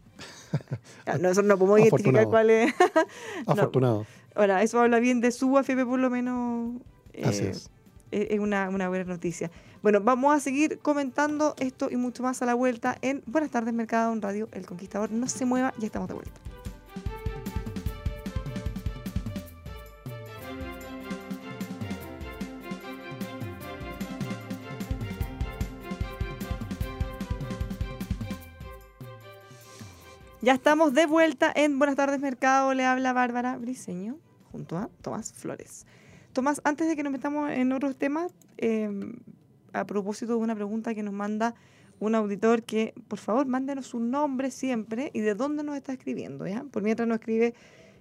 [1.20, 2.74] no, no podemos identificar cuál es.
[3.46, 4.06] Afortunado.
[4.34, 6.80] Ahora, eso habla bien de su AFP por lo menos.
[7.22, 7.70] Así es
[8.10, 9.50] es una, buena noticia.
[9.82, 13.74] Bueno, vamos a seguir comentando esto y mucho más a la vuelta en Buenas tardes
[13.74, 15.10] Mercado en Radio El Conquistador.
[15.10, 16.40] No se mueva, ya estamos de vuelta.
[30.46, 32.72] Ya estamos de vuelta en Buenas tardes Mercado.
[32.72, 34.16] Le habla Bárbara Briseño
[34.52, 35.86] junto a Tomás Flores.
[36.32, 39.16] Tomás, antes de que nos metamos en otros temas, em,
[39.72, 41.56] a propósito de una pregunta que nos manda
[41.98, 46.46] un auditor que, por favor, mándenos su nombre siempre y de dónde nos está escribiendo,
[46.46, 46.62] ¿ya?
[46.62, 47.52] Por mientras nos escribe,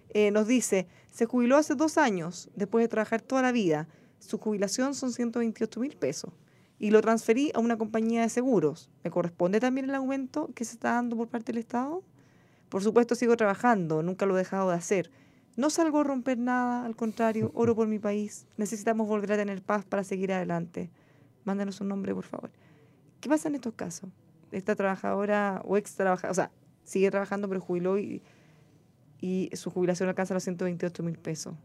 [0.10, 3.88] eh, nos dice, se jubiló hace dos años, después de trabajar toda la vida.
[4.20, 6.32] Su jubilación son 128 mil pesos.
[6.78, 8.92] Y lo transferí a una compañía de seguros.
[9.04, 12.04] ¿Me corresponde también el aumento que se está dando por parte del Estado?
[12.70, 15.12] Por supuesto, sigo trabajando, nunca lo he dejado de hacer
[15.56, 18.46] no salgo a romper nada, al contrario, oro por mi país.
[18.58, 20.90] Necesitamos volver a tener paz para seguir adelante.
[21.46, 22.52] Mándanos un nombre, por favor.
[23.22, 24.10] ¿Qué pasa en estos casos?
[24.52, 26.52] Esta trabajadora o ex trabajadora, o sea,
[26.84, 28.22] sigue trabajando pero jubiló y,
[29.22, 31.56] y su jubilación alcanza los 128 mil pesos.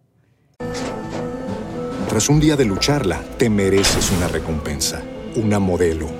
[2.09, 5.03] Tras un día de lucharla, te mereces una recompensa,
[5.37, 6.20] una modelo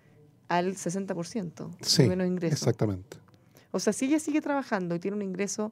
[0.57, 2.59] al 60% Sí, de menos ingresos.
[2.61, 3.17] exactamente.
[3.71, 5.71] O sea, si ella sigue trabajando y tiene un ingreso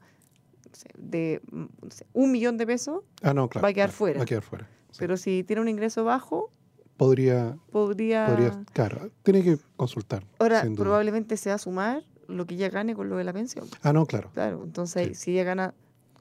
[0.98, 1.66] de mm,
[2.14, 3.64] un millón de pesos, Ah, no, claro.
[3.64, 4.18] Va a quedar claro, fuera.
[4.20, 4.68] Va a quedar fuera.
[4.92, 4.98] sí.
[5.00, 6.50] pero si tiene un ingreso bajo,
[6.98, 8.26] podría, podría...
[8.28, 10.24] podría, claro, tiene que consultar.
[10.40, 13.68] Ahora, probablemente se va a sumar lo que ella gane con lo de la pensión.
[13.82, 14.30] Ah, no, claro.
[14.34, 15.16] Claro, entonces Sí.
[15.16, 15.74] si ella gana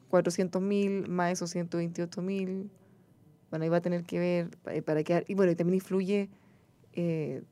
[0.09, 2.71] 400 mil más esos 128 mil,
[3.51, 5.25] bueno, ahí va a tener que ver eh, para quedar.
[5.29, 6.29] Y bueno, y también influye
[6.95, 7.43] eh,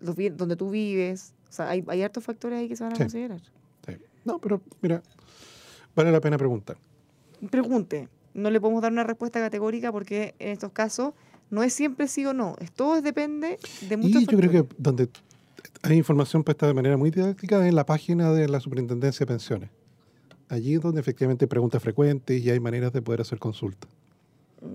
[0.00, 1.34] los donde tú vives.
[1.48, 3.02] O sea, hay, hay hartos factores ahí que se van a Sí.
[3.02, 3.40] considerar.
[3.86, 3.94] Sí.
[4.24, 5.02] No, pero mira,
[5.96, 6.76] vale la pena preguntar.
[7.50, 11.14] Pregunte, no le podemos dar una respuesta categórica porque en estos casos
[11.50, 12.56] no es siempre sí o no.
[12.76, 13.58] Todo depende
[13.88, 15.08] de muchos Y yo creo que donde
[15.82, 19.26] hay información puesta de manera muy didáctica es en la página de la Superintendencia de
[19.32, 19.70] Pensiones.
[20.48, 23.90] Allí es donde efectivamente hay preguntas frecuentes y hay maneras de poder hacer consultas,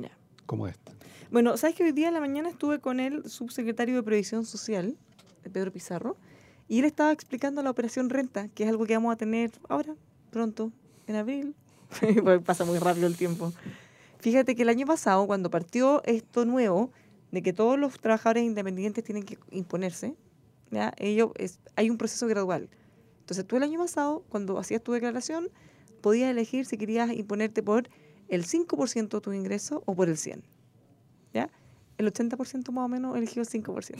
[0.02, 0.12] Ya.
[0.46, 0.92] como esta.
[1.32, 4.96] Bueno, ¿sabes que hoy día en la mañana estuve con el subsecretario de Previsión Social,
[5.50, 6.18] Pedro Pizarro,
[6.68, 9.96] y él estaba explicando la operación renta, que es algo que vamos a tener ahora,
[10.32, 10.72] pronto,
[11.08, 11.56] en abril.
[12.46, 13.54] Pasa muy rápido el tiempo.
[14.20, 16.92] Fíjate que el año pasado, cuando partió esto nuevo,
[17.32, 20.16] de que todos los trabajadores independientes tienen que imponerse,
[20.72, 20.94] ¿ya?
[20.98, 22.70] Ello es, hay un proceso gradual.
[23.20, 25.50] Entonces tú el año pasado, cuando hacías tu declaración,
[26.02, 27.90] podías elegir si querías imponerte por
[28.28, 30.42] el 5% de tu ingreso o por el 100%.
[31.34, 31.50] ¿ya?
[31.98, 33.98] El 80% más o menos eligió el 5%.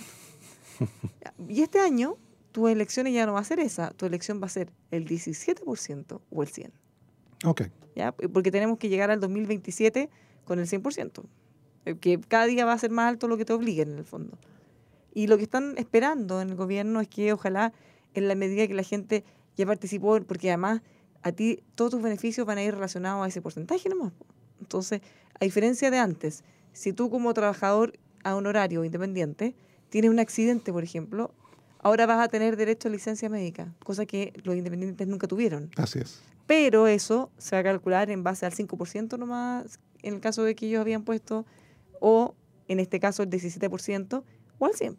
[1.48, 2.18] Y este año,
[2.52, 6.22] tu elección ya no va a ser esa, tu elección va a ser el 17%
[6.30, 6.72] o el 100%.
[7.46, 7.64] Ok,
[7.96, 8.12] ¿ya?
[8.12, 10.10] Porque tenemos que llegar al 2027
[10.46, 11.24] con el 100%,
[11.86, 14.06] eh, que cada día va a ser más alto lo que te obliguen en el
[14.06, 14.38] fondo.
[15.14, 17.74] Y lo que están esperando en el gobierno es que ojalá
[18.14, 19.24] en la medida que la gente
[19.56, 20.82] ya participó, porque además
[21.22, 24.14] a ti todos tus beneficios van a ir relacionados a ese porcentaje nomás.
[24.60, 25.02] Entonces,
[25.40, 29.56] a diferencia de antes, si tú como trabajador a honorario independiente
[29.94, 31.36] tienes un accidente, por ejemplo,
[31.78, 36.00] ahora vas a tener derecho a licencia médica, cosa que los independientes nunca tuvieron así
[36.00, 36.20] es.
[36.48, 40.56] pero eso se va a calcular en base al 5% nomás, en el caso de
[40.56, 41.46] que ellos habían puesto,
[42.00, 42.34] o
[42.68, 44.24] en este caso el 17%,
[44.58, 44.98] o al 100%.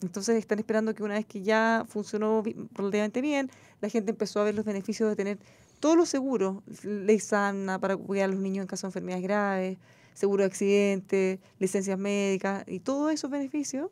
[0.00, 3.50] Entonces están esperando que una vez que ya funcionó relativamente bien,
[3.80, 5.38] la gente empezó a ver los beneficios de tener
[5.80, 9.78] todos los seguros, ley sana para cuidar a los niños en caso de enfermedades graves,
[10.12, 13.90] seguro de accidente, licencias médicas y todos esos beneficios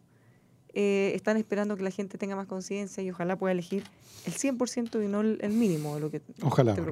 [0.75, 3.85] eh, están esperando que la gente tenga más conciencia y ojalá pueda elegir
[4.27, 6.75] el 100% y no el, el mínimo de lo que Ojalá.
[6.75, 6.83] te.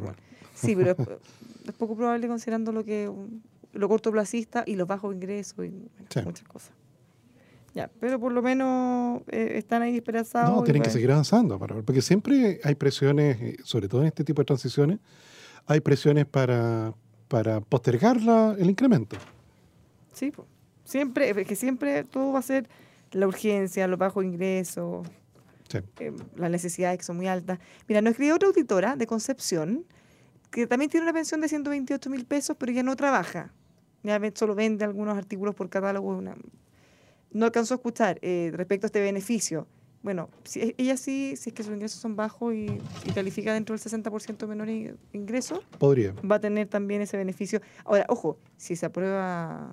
[0.54, 0.96] Sí, pero es,
[1.68, 3.10] es poco probable considerando lo que
[3.72, 6.20] lo cortoplacista y los bajos ingresos y bueno, Sí.
[6.24, 6.70] muchas cosas.
[7.72, 10.50] Ya, pero por lo menos eh, están ahí esperanzados.
[10.56, 14.24] No, tienen que seguir avanzando, para- porque siempre hay presiones, eh, sobre todo en este
[14.24, 14.98] tipo de transiciones,
[15.66, 16.92] hay presiones para,
[17.28, 19.16] para postergar la- el incremento.
[20.12, 20.44] Sí, po.
[20.84, 22.68] siempre, es que siempre todo va a ser
[23.12, 25.06] la urgencia, los bajos ingresos,
[25.68, 25.78] Sí.
[26.00, 27.58] eh, las necesidades que son muy altas.
[27.88, 29.84] Mira, nos escribió otra auditora de Concepción
[30.50, 33.52] que también tiene una pensión de 128 mil pesos, pero ya no trabaja.
[34.02, 36.08] Ya solo vende algunos artículos por catálogo.
[36.16, 36.36] una-
[37.32, 39.68] No alcanzó a escuchar eh, respecto a este beneficio.
[40.02, 42.66] Bueno, si, e- ella sí, si es que sus ingresos son bajos y,
[43.04, 46.14] y califica dentro del 60% de menores ingresos, Podría.
[46.28, 47.60] va a tener también ese beneficio.
[47.84, 49.72] Ahora, ojo, si se aprueba,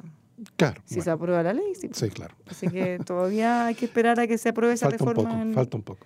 [0.56, 0.82] Claro.
[0.86, 1.90] si bueno, se aprueba la ley, sí.
[1.92, 2.36] sí, claro.
[2.48, 5.30] Así que todavía hay que esperar a que se apruebe esa Falta un reforma.
[5.32, 6.06] poco, en- falta un poco.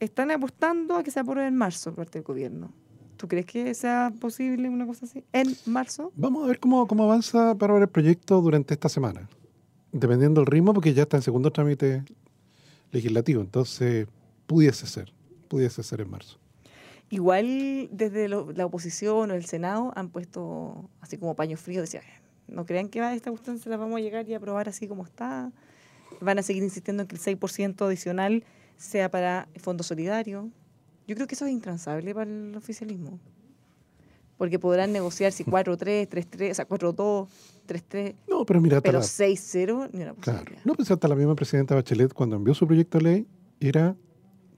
[0.00, 2.70] Están apostando a que se apruebe en marzo por parte del gobierno.
[3.16, 5.24] ¿Tú crees que sea posible una cosa así?
[5.32, 6.12] ¿En marzo?
[6.14, 9.28] Vamos a ver cómo, cómo avanza para ver el proyecto durante esta semana.
[9.90, 12.04] Dependiendo del ritmo, porque ya está en segundo trámite
[12.92, 13.40] legislativo.
[13.40, 14.06] Entonces,
[14.46, 15.12] pudiese ser.
[15.48, 16.38] Pudiese ser en marzo.
[17.10, 21.80] Igual desde lo- la oposición o el Senado han puesto así como paño frío.
[21.80, 22.04] Decían,
[22.48, 24.88] no crean que va esta cuestión se la vamos a llegar y a aprobar así
[24.88, 25.52] como está.
[26.20, 28.44] Van a seguir insistiendo en que el 6% adicional
[28.76, 30.50] sea para fondo solidario.
[31.06, 33.18] Yo creo que eso es intransable para el oficialismo.
[34.36, 37.28] Porque podrán negociar si 4-3, 3-3, o sea, 4-2,
[37.66, 40.38] 3-3, No, pero mira, pero la- 6-0, ni una claro.
[40.38, 40.64] posibilidad.
[40.64, 43.26] No, pues hasta la misma presidenta Bachelet, cuando envió su proyecto de ley,
[43.60, 43.94] era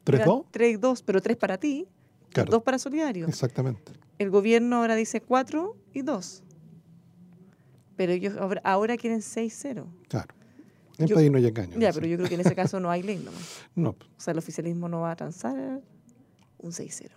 [0.05, 0.47] 3-2.
[0.53, 1.87] 3-2, pero 3 para ti,
[2.33, 2.51] Claro.
[2.53, 3.27] 2 para solidario.
[3.27, 3.93] Exactamente.
[4.19, 6.45] El gobierno ahora dice 4 y 2.
[8.01, 9.85] Pero ellos ahora, ahora quieren 6-0.
[10.09, 10.35] Claro.
[10.97, 11.79] En Yo- país no hay engaño.
[11.79, 13.43] Ya, pero yo creo que en ese caso no hay ley nomás.
[13.77, 15.83] No, O sea, el oficialismo no va a transar
[16.57, 17.11] un 6-0.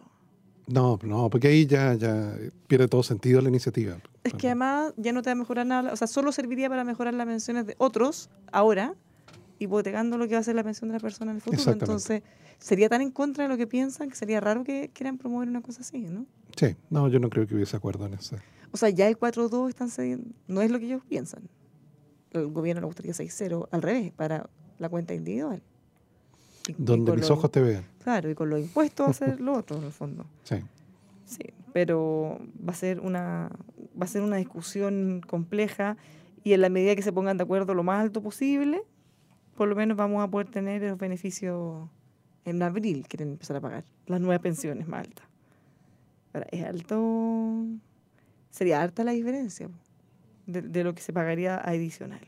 [0.67, 2.35] no, no, porque ahí ya, ya
[2.67, 3.95] pierde todo sentido la iniciativa.
[4.25, 6.83] Es que además ya no te va a mejorar nada, o sea, solo serviría para
[6.83, 8.93] mejorar las pensiones de otros ahora,
[9.59, 11.71] hipotecando lo que va a ser la pensión de la persona en el futuro.
[11.71, 12.23] Entonces,
[12.59, 15.61] sería tan en contra de lo que piensan que sería raro que quieran promover una
[15.61, 16.25] cosa así, ¿no?
[16.57, 18.35] Sí, no, yo no creo que hubiese acuerdo en eso.
[18.73, 21.47] O sea, ya el 4-2 están cediendo, no es lo que ellos piensan.
[22.31, 25.61] El gobierno le gustaría 6-0, al revés, para la cuenta individual.
[26.67, 27.85] Y- Donde mis los- ojos te vean.
[28.03, 30.25] Claro, y con los impuestos va a ser lo otro, en el fondo.
[30.43, 30.55] Sí.
[31.25, 33.49] Sí, pero va a ser una
[33.99, 35.95] va a ser una discusión compleja
[36.43, 38.81] y en la medida que se pongan de acuerdo lo más alto posible,
[39.55, 41.87] por lo menos vamos a poder tener los beneficios
[42.45, 45.25] en abril, quieren empezar a pagar las nuevas pensiones más altas.
[46.33, 47.65] Ahora, es alto,
[48.53, 49.67] sería alta la diferencia
[50.45, 52.21] de, de lo que se pagaría adicional.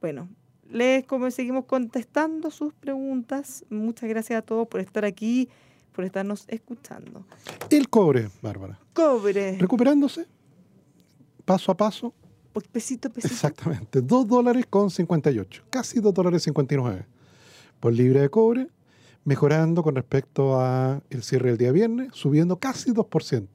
[0.00, 0.28] Bueno,
[0.70, 3.64] les como seguimos contestando sus preguntas.
[3.68, 5.48] Muchas gracias a todos por estar aquí,
[5.92, 7.26] por estarnos escuchando.
[7.68, 8.78] El cobre, Bárbara.
[8.92, 9.58] Cobre.
[9.58, 10.26] Recuperándose,
[11.44, 12.14] paso a paso,
[12.52, 13.34] Pues pesito, a pesito.
[13.34, 17.06] exactamente, 2 dólares con 58, casi 2 dólares 59
[17.80, 18.68] por libre de cobre,
[19.24, 23.48] mejorando con respecto a el cierre del día viernes, subiendo casi 2%.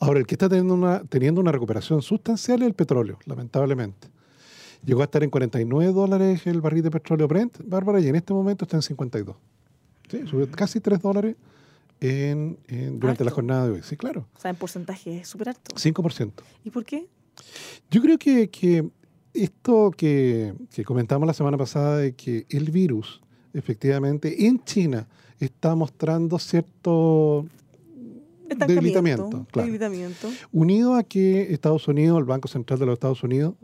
[0.00, 4.08] Ahora, el que está teniendo una, teniendo una recuperación sustancial es el petróleo, lamentablemente.
[4.84, 8.32] Llegó a estar en 49 dólares el barril de petróleo Brent, Bárbara, y en este
[8.34, 9.36] momento está en 52.
[10.10, 11.36] Sí, subió casi 3 dólares
[12.00, 13.36] en- en- durante la Harto.
[13.36, 13.80] jornada de hoy.
[13.82, 14.26] Sí, claro.
[14.36, 15.74] O sea, en porcentaje es súper alto.
[15.76, 16.42] 5%.
[16.64, 17.06] ¿Y por qué?
[17.90, 18.88] Yo creo que, que
[19.34, 23.20] esto que, que comentamos la semana pasada de que el virus
[23.54, 25.06] efectivamente en China
[25.38, 27.46] está mostrando cierto
[28.54, 29.66] debilitamiento, claro.
[29.66, 30.28] debilitamiento.
[30.52, 33.54] unido a que Estados Unidos, el Banco Central de los Estados Unidos,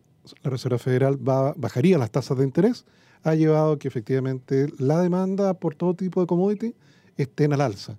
[0.42, 2.84] la Reserva Federal va- bajaría las tasas de interés,
[3.22, 6.74] ha llevado a que efectivamente la demanda por todo tipo de commodity
[7.16, 7.98] estén al alza.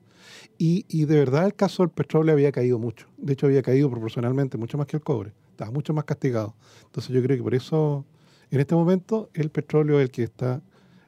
[0.58, 3.08] Y, y de verdad el caso del petróleo había caído mucho.
[3.18, 5.32] De hecho, había caído proporcionalmente mucho más que el cobre.
[5.52, 6.54] Estaba mucho más castigado.
[6.86, 8.06] Entonces yo creo que por eso,
[8.52, 10.62] en este momento, el petróleo es el que está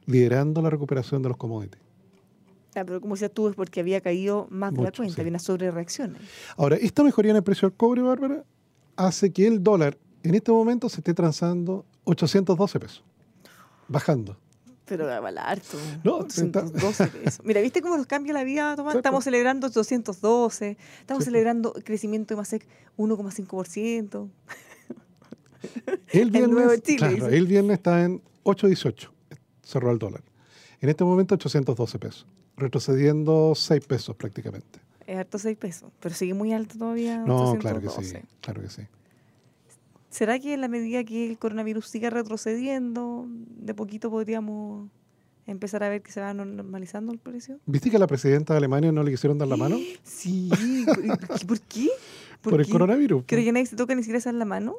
[0.06, 1.81] liderando la recuperación de los commodities.
[2.74, 5.20] Ah, pero como decías tú, es porque había caído más de la cuenta, sí.
[5.20, 6.16] había una sobrereacción.
[6.56, 8.44] Ahora, esta mejoría en el precio del cobre, Bárbara,
[8.96, 13.04] hace que el dólar en este momento se esté transando 812 pesos,
[13.88, 14.36] bajando.
[14.86, 15.78] Pero vale harto.
[16.02, 17.44] No, 812 pesos.
[17.44, 18.92] Mira, ¿viste cómo nos cambia la vida, Tomás?
[18.92, 18.98] Claro.
[18.98, 21.30] Estamos celebrando 212, estamos Sí.
[21.30, 24.28] celebrando crecimiento de Masec 1,5%.
[26.08, 29.08] El viernes, Nuevo Chile, claro, el viernes está en 8.18,
[29.62, 30.22] cerró el dólar.
[30.80, 34.80] En este momento 812 pesos, retrocediendo 6 pesos prácticamente.
[35.06, 37.18] Es harto 6 pesos, pero sigue muy alto todavía.
[37.18, 38.24] No, claro que sí, 812.
[38.40, 38.82] claro que sí.
[40.10, 44.90] ¿Será que en la medida que el coronavirus siga retrocediendo, de poquito podríamos
[45.46, 47.58] empezar a ver que se va normalizando el precio?
[47.66, 49.78] ¿Viste que a la presidenta de Alemania no le quisieron dar la mano?
[50.04, 50.50] Sí.
[50.84, 51.88] ¿Por, ¿por qué?
[52.42, 52.72] Por, el qué?
[52.72, 53.24] coronavirus.
[53.26, 54.74] ¿Cree que nadie se toca ni siquiera la mano?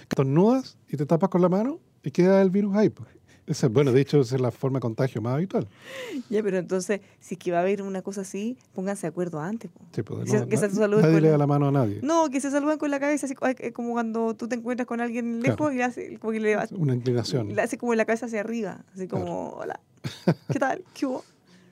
[0.00, 2.90] Estornudas y te tapas con la mano y queda el virus ahí.
[2.90, 3.08] pues.
[3.46, 5.68] Esa- bueno, de hecho, esa es la forma de contagio más habitual.
[6.30, 9.38] Ya, pero entonces, si es que va a haber una cosa así, pónganse de acuerdo
[9.40, 9.70] antes.
[9.70, 9.80] po.
[9.92, 12.00] Sí, pues, Que no- se nadie con le da la mano a nadie.
[12.02, 15.00] No, que se saluden con la cabeza, así eh, como cuando tú te encuentras con
[15.00, 15.72] alguien lejos Claro.
[15.72, 17.54] y le hace, como que le, va- Una inclinación.
[17.54, 19.24] le hace como la cabeza hacia arriba, así Claro.
[19.24, 19.78] como, hola,
[20.52, 20.82] ¿qué tal?
[20.94, 21.24] ¿Qué hubo?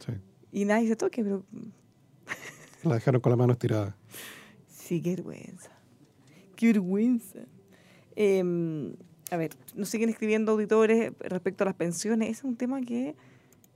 [0.06, 0.12] Sí.
[0.52, 1.42] Y nadie se toque, pero
[2.84, 3.96] La dejaron con la mano estirada.
[4.68, 5.70] Sí, qué vergüenza.
[6.54, 7.40] Qué vergüenza.
[8.14, 8.94] Em,
[9.30, 12.28] a ver, nos siguen escribiendo auditores respecto a las pensiones.
[12.30, 13.14] Ese es un tema que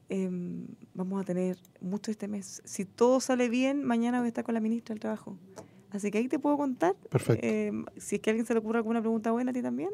[0.09, 2.63] em, vamos a tener mucho este mes.
[2.65, 5.37] Si todo sale bien, mañana voy a estar con la ministra del Trabajo.
[5.91, 6.95] Así que ahí te puedo contar.
[7.11, 7.47] Perfecto.
[7.47, 9.91] Em, si es que a alguien se le ocurre alguna pregunta buena a ti también,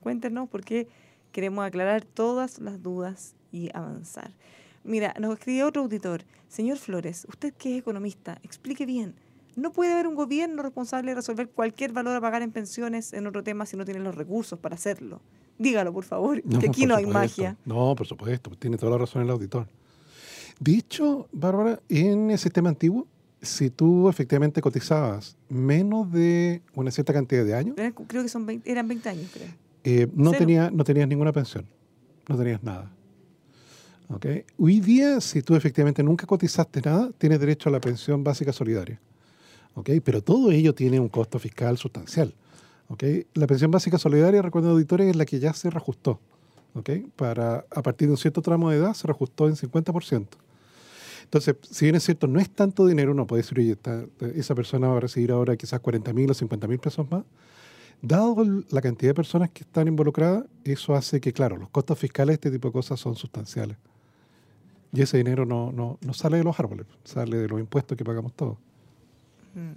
[0.00, 0.88] cuéntenos porque
[1.32, 4.32] queremos aclarar todas las dudas y avanzar.
[4.84, 6.24] Mira, nos escribió otro auditor.
[6.48, 9.14] Señor Flores, usted que es economista, explique bien.
[9.58, 13.26] No puede haber un gobierno responsable de resolver cualquier valor a pagar en pensiones en
[13.26, 15.20] otro tema si no tiene los recursos para hacerlo.
[15.58, 17.56] Dígalo, por favor, que aquí no hay magia.
[17.64, 19.66] No, por supuesto, tiene toda la razón el auditor.
[20.60, 23.06] De hecho, Bárbara, en el sistema antiguo,
[23.42, 28.46] si tú efectivamente cotizabas menos de una cierta cantidad de años, Era- Creo que son
[28.46, 29.46] 20 eran 20 años, creo.
[29.84, 31.66] eh, no, tenía, no tenías ninguna pensión,
[32.28, 32.90] no tenías nada.
[34.08, 34.26] ¿Ok?
[34.58, 39.00] Hoy día, si tú efectivamente nunca cotizaste nada, tienes derecho a la pensión básica solidaria.
[39.78, 39.90] ¿Ok?
[40.04, 42.34] Pero todo ello tiene un costo fiscal sustancial.
[42.88, 43.04] ¿Ok?
[43.34, 46.18] La pensión básica solidaria, recuerden auditores, es la que ya se reajustó.
[46.74, 46.90] ¿Ok?
[47.16, 50.26] Para, a partir de un cierto tramo de edad se reajustó en 50%.
[51.24, 54.04] Entonces, si bien es cierto, no es tanto dinero, uno puede decir, oye, esta-
[54.34, 57.22] esa persona va a recibir ahora quizás 40 mil o 50 mil pesos más.
[58.00, 58.36] Dado
[58.70, 62.34] la cantidad de personas que están involucradas, eso hace que, claro, los costos fiscales de
[62.34, 63.76] este tipo de cosas son sustanciales.
[64.92, 68.04] Y ese dinero no, no, no sale de los árboles, sale de los impuestos que
[68.04, 68.56] pagamos todos.
[69.58, 69.72] Mm,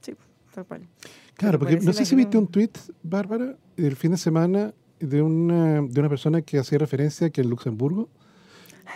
[0.00, 0.14] Sí,
[0.54, 0.86] tal cual.
[1.34, 2.70] Claro, porque no sé si viste un tweet,
[3.02, 7.50] Bárbara, del fin de semana de una, de una persona que hacía referencia que en
[7.50, 8.08] Luxemburgo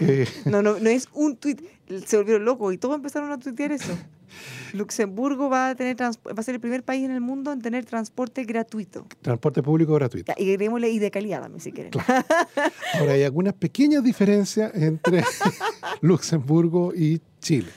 [0.00, 1.60] eh, No, no, no es un tuit.
[2.06, 3.92] Se volvieron locos y todos empezaron a tuitear eso.
[4.72, 7.84] Luxemburgo va a tener va a ser el primer país en el mundo en tener
[7.84, 9.06] transporte gratuito.
[9.20, 10.32] transporte público gratuito.
[10.38, 11.92] Y agreguémosle y de calidad también, si quieren.
[12.94, 15.22] Ahora, hay algunas pequeñas diferencias entre
[16.00, 17.68] Luxemburgo y Chile.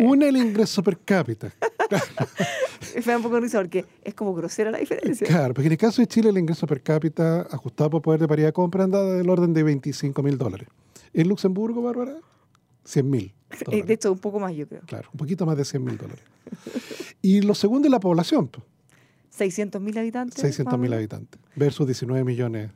[0.00, 1.50] Una, el ingreso per cápita.
[2.94, 5.26] Me da un poco de risa porque es como grosera la diferencia.
[5.26, 8.28] Claro, porque en el caso de Chile, el ingreso per cápita ajustado por poder de
[8.28, 10.68] paridad de compra anda del orden de 25 mil dólares.
[11.12, 12.16] En Luxemburgo, Bárbara,
[12.84, 13.34] 100 mil.
[13.70, 14.82] Eh, De hecho, un poco más, yo creo.
[14.82, 16.22] Claro, un poquito más de 100 mil dólares.
[17.22, 18.64] Y lo segundo es la población, pues,
[19.30, 20.40] 600 mil habitantes.
[20.40, 22.70] 600 más o mil habitantes, versus 19 millones.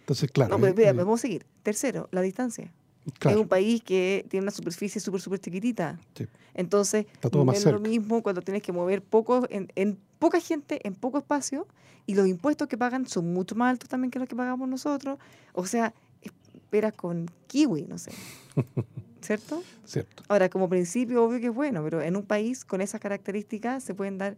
[0.00, 0.56] Entonces, claro.
[0.56, 1.46] No, pero eh, eh, vamos a seguir.
[1.62, 2.72] Tercero, la distancia.
[3.18, 5.98] Claro, Es un país que tiene una superficie súper, súper chiquitita.
[6.14, 6.26] sí.
[6.54, 10.94] Entonces, no es lo mismo cuando tienes que mover poco, en, en poca gente, en
[10.94, 11.66] poco espacio,
[12.06, 15.18] y los impuestos que pagan son mucho más altos también que los que pagamos nosotros.
[15.52, 15.92] O sea,
[16.22, 18.10] esperas con kiwi, no sé.
[19.20, 19.62] ¿Cierto?
[19.84, 20.22] Cierto.
[20.28, 23.92] Ahora, como principio, obvio que es bueno, pero en un país con esas características se
[23.92, 24.36] pueden dar,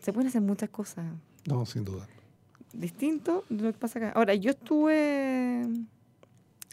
[0.00, 1.06] se pueden hacer muchas cosas
[1.46, 2.06] No, sin duda.
[2.72, 4.12] distintas de lo que pasa acá.
[4.14, 5.62] Ahora, yo estuve,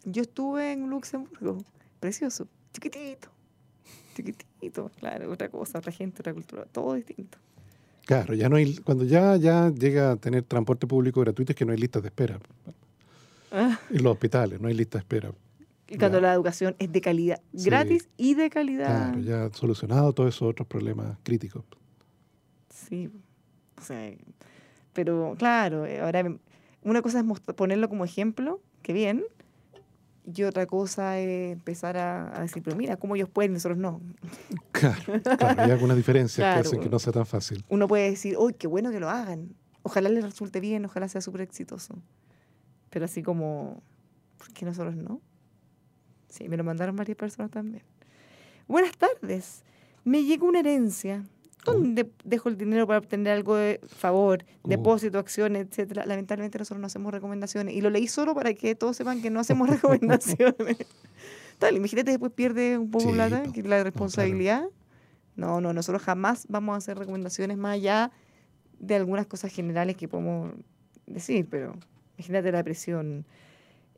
[0.05, 1.57] yo estuve en Luxemburgo,
[1.99, 3.29] precioso, chiquitito,
[4.15, 7.37] chiquitito, claro, otra cosa, otra gente, otra cultura, todo distinto.
[8.05, 11.65] Claro, ya no hay, cuando ya, ya llega a tener transporte público gratuito es que
[11.65, 12.39] no hay listas de espera.
[13.51, 15.31] Ah, En los hospitales no hay listas de espera.
[15.87, 16.21] y cuando Ya.
[16.27, 17.65] la educación es de calidad, Sí.
[17.69, 19.11] gratis y de calidad.
[19.13, 21.63] Claro, ya solucionado todos esos otros problemas críticos.
[22.73, 23.09] Sí,
[23.77, 24.11] o sea,
[24.93, 26.35] pero claro, ahora
[26.83, 29.23] una cosa es ponerlo como ejemplo, que bien,
[30.25, 34.01] y otra cosa es empezar a, a decir, pero mira, cómo ellos pueden nosotros no.
[34.71, 36.61] Claro, claro, hay algunas diferencias Claro.
[36.61, 37.65] que hacen que no sea tan fácil.
[37.69, 41.21] Uno puede decir, uy, qué bueno que lo hagan, ojalá les resulte bien, ojalá sea
[41.21, 41.95] súper exitoso.
[42.89, 43.81] Pero así como,
[44.37, 45.19] ¿por qué nosotros no?
[46.29, 47.83] Sí, me lo mandaron varias personas también.
[48.67, 49.63] Buenas tardes.
[50.03, 51.23] Me llegó una herencia.
[51.65, 54.67] ¿Dónde dejo el dinero para obtener algo de favor, Oh.
[54.69, 56.05] depósito, acciones, etcétera?
[56.05, 57.75] Lamentablemente nosotros no hacemos recomendaciones.
[57.75, 60.77] Y lo leí solo para que todos sepan que no hacemos recomendaciones.
[61.57, 63.51] Tal, imagínate después pierde un poco Sí, plata, po.
[63.51, 63.83] que No, la claro.
[63.83, 64.63] responsabilidad.
[65.35, 68.11] No, no, nosotros jamás vamos a hacer recomendaciones más allá
[68.79, 70.53] de algunas cosas generales que podemos
[71.05, 71.75] decir, pero
[72.17, 73.25] imagínate la presión.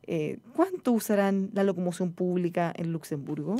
[0.04, 3.54] Eh, ¿Cuánto usarán la locomoción pública en Luxemburgo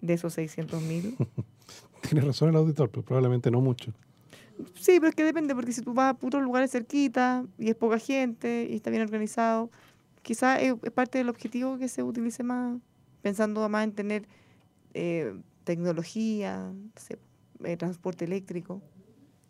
[0.00, 1.16] de esos 600 mil?
[2.08, 3.92] Tiene razón el auditor, pero probablemente no mucho.
[4.74, 7.76] Sí, pero es que depende, porque si tú vas a puros lugares cerquita y es
[7.76, 9.70] poca gente y está bien organizado,
[10.22, 12.78] quizás es, parte del objetivo que se utilice más,
[13.22, 14.28] pensando más en tener
[14.94, 15.34] eh,
[15.64, 16.72] tecnología,
[17.64, 18.82] eh, transporte eléctrico,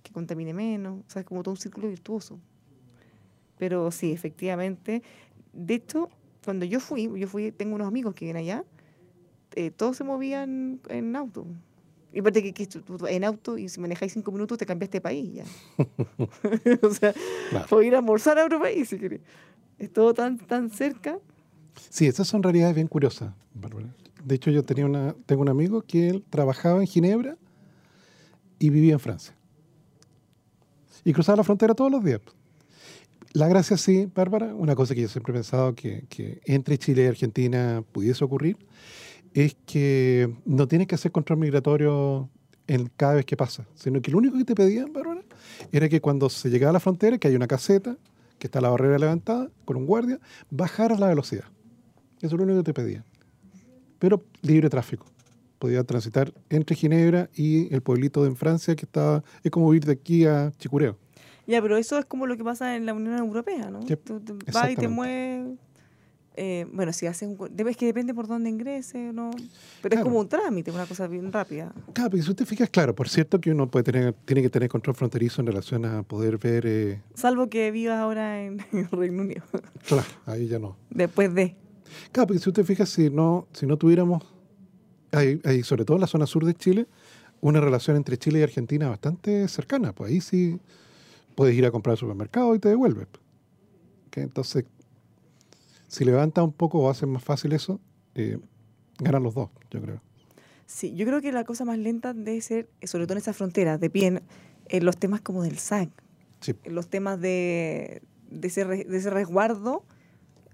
[0.02, 2.38] que contamine menos, o sea, es como todo un círculo virtuoso.
[3.58, 5.02] Pero sí, efectivamente,
[5.52, 6.08] de hecho,
[6.44, 8.64] cuando yo fui, yo fui, tengo unos amigos que vienen allá,
[9.54, 11.46] eh, todos se movían en auto.
[12.12, 12.68] Y aparte que, que
[13.08, 15.44] en auto y si manejáis cinco minutos te cambiaste de país ya.
[16.82, 17.14] o sea,
[17.50, 17.66] Claro.
[17.68, 19.20] puedo ir a almorzar a otro país si querés.
[19.78, 21.18] Es todo tan, tan cerca.
[21.88, 23.94] Sí, esas son realidades bien curiosas, Bárbara.
[24.24, 27.36] De hecho, yo tenía una, tengo un amigo que él trabajaba en Ginebra
[28.58, 29.34] y vivía en Francia.
[31.04, 32.20] Y cruzaba la frontera todos los días.
[33.32, 37.04] La gracia, sí, Bárbara, una cosa que yo siempre he pensado que, que entre Chile
[37.04, 38.56] y Argentina pudiese ocurrir,
[39.34, 42.28] es que no tienes que hacer control migratorio
[42.66, 45.22] en cada vez que pasa, sino que lo único que te pedían, Bárbara,
[45.72, 47.96] era que cuando se llegaba a la frontera, que hay una caseta,
[48.38, 50.18] que está la barrera levantada, con un guardia,
[50.50, 51.44] bajaras la velocidad.
[52.18, 53.04] Eso es lo único que te pedían.
[53.98, 55.06] Pero libre tráfico.
[55.58, 59.84] Podía transitar entre Ginebra y el pueblito de en Francia, que está, es como ir
[59.84, 60.96] de aquí a Chicureo.
[61.46, 63.80] Ya, pero eso es como lo que pasa en la Unión Europea, ¿no?
[63.80, 65.58] Yep, Tú vas y te mueves.
[66.36, 67.36] Eh, bueno, si haces un...
[67.36, 69.30] cu- debe- Es que depende por dónde ingrese, ¿no?
[69.82, 69.96] Pero Claro.
[69.96, 71.72] es como un trámite, una cosa bien rápida.
[71.92, 74.68] Claro, porque si usted fijas, claro, por cierto que uno puede tener, tiene que tener
[74.68, 78.58] control fronterizo en relación a poder ver, eh, Salvo que vivas ahora en
[78.92, 79.42] Reino Unido.
[79.86, 80.76] claro, ahí ya no.
[80.90, 81.56] Después de...
[82.12, 84.22] Claro, porque si usted fija, si no, si no tuviéramos,
[85.12, 86.86] hay, hay, sobre todo en la zona sur de Chile,
[87.40, 89.92] una relación entre Chile y Argentina bastante cercana.
[89.92, 90.60] Pues ahí sí
[91.34, 93.08] puedes ir a comprar al supermercado y te devuelves.
[94.06, 94.18] ¿Ok?
[94.18, 94.64] Entonces,
[95.90, 97.80] si levanta un poco o hacen más fácil eso,
[98.14, 98.38] eh,
[99.00, 100.00] ganan los dos, yo creo.
[100.66, 103.32] Sí, yo creo que la cosa más lenta debe ser, eh, sobre todo en esa
[103.32, 104.22] frontera, de pie, en,
[104.68, 105.90] en los temas como del SAC.
[106.40, 106.54] Sí.
[106.64, 109.84] los temas de, de, ese, de ese resguardo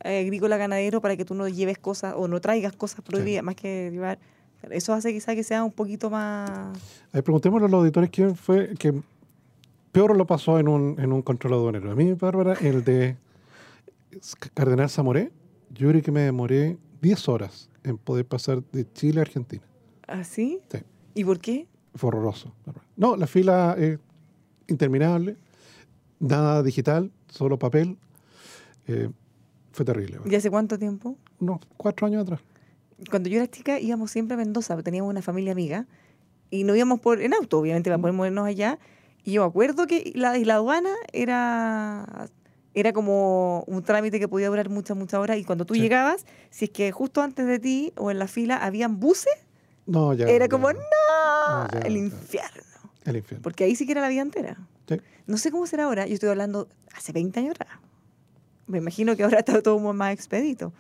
[0.03, 3.55] eh, agrícola ganadero para que tú no lleves cosas o no traigas cosas prohibidas, más
[3.57, 4.19] que llevar.
[4.71, 6.73] Eso hace quizá que sea un poquito más.
[7.13, 9.01] Ver, preguntémosle a los auditores quién fue que
[9.93, 11.93] peor lo pasó en un, en un control aduanero.
[11.93, 13.17] A mí, Bárbara, el de
[14.55, 15.33] Cardenal Zamoré,
[15.71, 19.63] yo creo que me demoré 10 horas en poder pasar de Chile a Argentina.
[20.07, 20.61] ¿Así?
[20.71, 20.79] Sí.
[21.15, 21.67] ¿Y por qué?
[21.95, 22.53] Fue horroroso.
[22.97, 23.99] No, la fila es
[24.69, 25.37] interminable,
[26.19, 27.97] nada digital, solo papel.
[28.87, 29.11] Eh,
[29.73, 30.19] fue terrible.
[30.25, 31.17] ¿Y hace cuánto tiempo?
[31.41, 32.41] Unos cuatro años atrás.
[33.11, 35.87] Cuando yo era chica íbamos siempre a Mendoza, teníamos una familia amiga
[36.51, 38.79] y no íbamos por en auto, obviamente, para poder movernos allá.
[39.25, 42.29] Y yo me acuerdo que la, la aduana era,
[42.77, 45.39] era como un trámite que podía durar muchas, muchas horas.
[45.39, 45.81] Y cuando tú Sí.
[45.81, 49.33] llegabas, si es que justo antes de ti o en la fila habían buses,
[49.87, 50.27] No, ya.
[50.27, 50.79] era ya, como, no.
[50.79, 51.69] ¡no!
[51.73, 52.63] Ya, el infierno.
[53.07, 53.43] El infierno.
[53.43, 54.59] Porque ahí sí que era la vida entera.
[54.89, 55.01] Sí.
[55.27, 57.79] No sé cómo será ahora, yo estoy hablando hace 20 años atrás.
[58.67, 60.73] Me imagino que ahora está todo más expedito.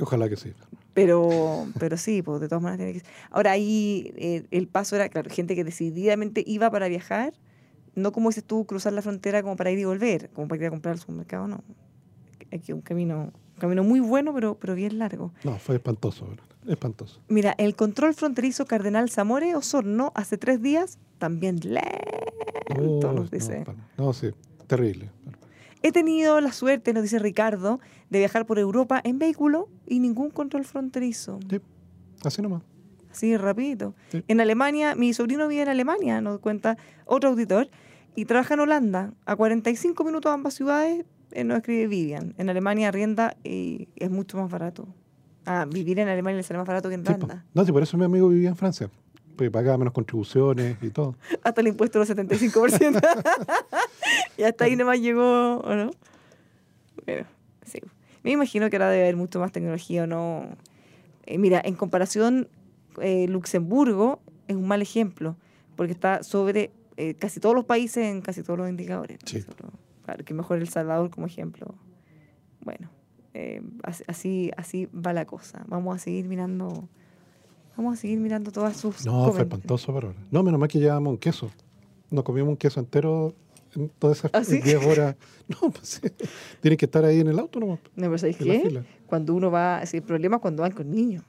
[0.00, 0.52] Ojalá que sí.
[0.94, 3.06] Pero, pero sí, pues de todas maneras tiene que.
[3.30, 7.34] Ahora ahí eh, el paso era, claro, gente que decididamente iba para viajar,
[7.94, 10.66] no como dices tú, cruzar la frontera como para ir y volver, como para ir
[10.66, 11.62] a comprar al supermercado, no.
[12.52, 15.32] Aquí un camino, un camino muy bueno, pero, pero bien largo.
[15.44, 16.26] No, fue espantoso.
[16.26, 16.44] ¿verdad?
[16.66, 17.20] Espantoso.
[17.28, 23.64] Mira, el control fronterizo Cardenal Zamore Osorno hace tres días también lento, Oh, nos dice.
[23.96, 24.30] no, no, sí,
[24.66, 25.10] terrible.
[25.82, 27.80] He tenido la suerte, nos dice Ricardo,
[28.10, 31.38] de viajar por Europa en vehículo y ningún control fronterizo.
[31.48, 31.60] Sí,
[32.24, 32.62] así nomás.
[33.10, 33.94] Así rapidito.
[34.12, 34.22] Sí.
[34.28, 37.68] En Alemania, mi sobrino vive en Alemania, nos cuenta otro auditor,
[38.14, 39.12] y trabaja en Holanda.
[39.26, 42.34] A 45 minutos de ambas ciudades, eh, nos escribe Vivian.
[42.38, 44.88] En Alemania arrienda y es mucho más barato.
[45.46, 47.12] Ah, vivir en Alemania le sale más barato que en Sí.
[47.12, 47.44] Holanda.
[47.54, 48.90] no, sí, por eso mi amigo vivía en Francia.
[49.36, 51.14] Porque pagaba menos contribuciones y todo.
[51.44, 53.00] Hasta el impuesto del 75%.
[54.36, 55.90] y hasta ahí nomás llegó, ¿o no?
[57.06, 57.26] Bueno,
[57.64, 57.80] sí.
[58.22, 60.44] Me imagino que ahora debe haber mucho más tecnología o no.
[61.24, 62.48] Eh, mira, en comparación,
[63.00, 65.36] eh, Luxemburgo es un mal ejemplo,
[65.76, 69.18] porque está sobre eh, casi todos los países en casi todos los indicadores.
[69.24, 69.40] Sí.
[69.42, 69.72] Solo-
[70.04, 71.74] Claro, que mejor El Salvador como ejemplo.
[72.62, 72.90] Bueno,
[73.32, 75.64] eh, as- así, así va la cosa.
[75.68, 76.88] Vamos a seguir mirando.
[77.76, 79.06] Vamos a seguir mirando todas sus.
[79.06, 81.50] No, fue espantoso, pero No, menos mal que llevábamos un queso.
[82.10, 83.34] Nos comimos un queso entero
[83.76, 84.60] en todas esas ¿Ah, sí?
[84.60, 85.16] 10 horas.
[85.48, 86.00] No, pues.
[86.60, 87.78] Tienen que estar ahí en el auto nomás.
[87.96, 88.86] No, pero ¿sabéis En la qué?
[89.06, 91.24] Cuando uno va, el problema es cuando van con niños.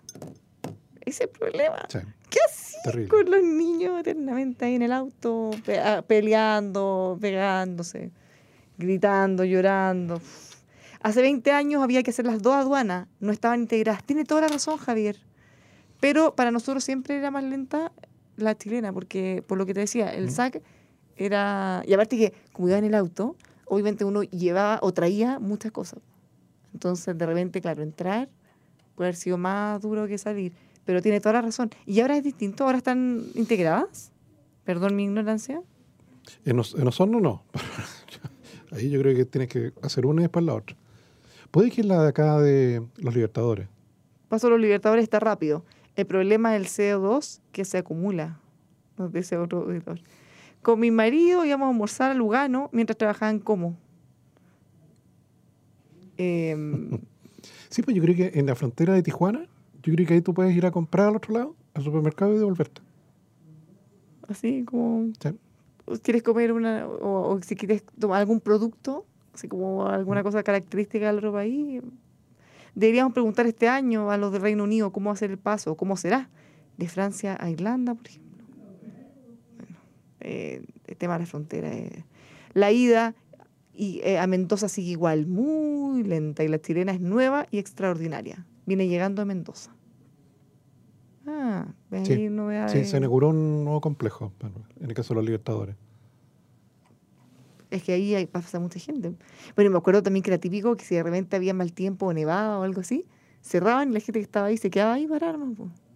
[1.02, 1.86] Ese es el problema.
[1.90, 2.00] Sí,
[2.30, 5.52] ¿Qué así con los niños eternamente ahí en el auto,
[5.84, 8.12] ah, peleando, pegándose,
[8.78, 10.16] gritando, llorando?
[10.16, 10.52] Uf.
[11.04, 14.04] Hace 20 años había que hacer las dos aduanas, no estaban integradas.
[14.04, 15.18] Tiene toda la razón, Javier.
[16.00, 17.92] Pero para nosotros siempre era más lenta
[18.38, 20.62] la chilena, porque por lo que te decía, el SAC
[21.16, 21.84] era...
[21.88, 23.36] Y aparte que, como iba en el auto,
[23.66, 26.00] obviamente uno llevaba o traía muchas cosas.
[26.74, 28.30] Entonces, de repente, claro, entrar
[28.96, 30.54] puede haber sido más duro que salir.
[30.92, 31.70] Pero tiene toda la razón.
[31.86, 34.12] Y ahora es distinto, ahora están integradas.
[34.66, 35.62] Perdón mi ignorancia.
[36.44, 37.44] En, Os- en Osorno no.
[38.74, 40.76] Ahí yo creo que tienes que hacer una y después la otra.
[41.50, 43.70] Puede que la de acá de los Libertadores.
[44.28, 45.64] Paso a los libertadores está rápido.
[45.96, 48.38] El problema es el CO2 que se acumula.
[48.98, 50.02] Nos dice otro auditor.
[50.62, 53.78] Con mi marido íbamos a almorzar a Lugano mientras trabajaban como.
[56.18, 57.00] Em,
[57.70, 59.48] Sí, pues yo creo que en la frontera de Tijuana,
[59.84, 62.38] yo creo que ahí tú puedes ir a comprar al otro lado, al supermercado y
[62.38, 62.82] devolverte.
[64.28, 65.30] así como Sí.
[66.04, 71.08] quieres comer una o, o si quieres tomar algún producto, así como alguna cosa característica
[71.08, 71.82] del otro país,
[72.76, 76.30] deberíamos preguntar este año a los del Reino Unido cómo hacer el paso, cómo será
[76.78, 78.46] de Francia a Irlanda, por ejemplo.
[79.58, 79.78] Bueno,
[80.22, 81.74] eh, el tema de la frontera.
[81.74, 82.06] eh.
[82.54, 83.14] La ida
[83.74, 88.46] y, eh, a Mendoza sigue igual, muy lenta, y la chilena es nueva y extraordinaria.
[88.66, 89.72] Viene llegando a Mendoza.
[91.28, 92.90] Ah, ves Sí, ahí Sí, novedades.
[92.90, 94.32] se inauguró un nuevo complejo,
[94.80, 95.76] en el caso de los Libertadores.
[97.70, 99.14] Es que ahí hay- pasa mucha gente.
[99.56, 102.14] Bueno, me acuerdo también que era típico que si de repente había mal tiempo o
[102.14, 103.06] nevada o algo así,
[103.42, 105.50] cerraban y la gente que estaba ahí se quedaba ahí para armas.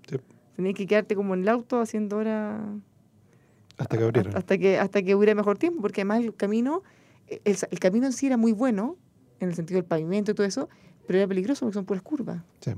[0.10, 0.18] Sí,
[0.56, 2.66] Tenías que quedarte como en el auto haciendo hora
[3.78, 4.38] hasta que a- abrieron.
[4.38, 6.82] hasta que hasta que hubiera mejor tiempo, porque además el camino,
[7.28, 8.96] el, el camino en sí era muy bueno,
[9.42, 10.70] en el sentido del pavimento y todo eso,
[11.06, 12.42] pero era peligroso porque son puras curvas.
[12.62, 12.72] Sí.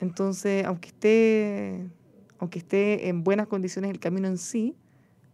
[0.00, 1.90] Entonces, aunque esté,
[2.38, 4.76] aunque esté en buenas condiciones el camino en sí,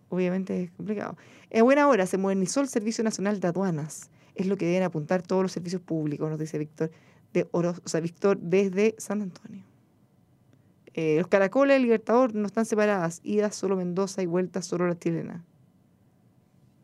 [0.08, 1.16] obviamente es complicado.
[1.50, 4.10] En buena hora se modernizó el Servicio Nacional de Aduanas.
[4.34, 6.90] Es lo que deben apuntar todos los servicios públicos, nos dice Víctor,
[7.32, 9.62] de Oro, o sea, Víctor desde San Antonio.
[10.94, 14.98] Eh, los caracoles del Libertador no están separadas, idas solo Mendoza y vueltas solo la
[14.98, 15.44] chilena.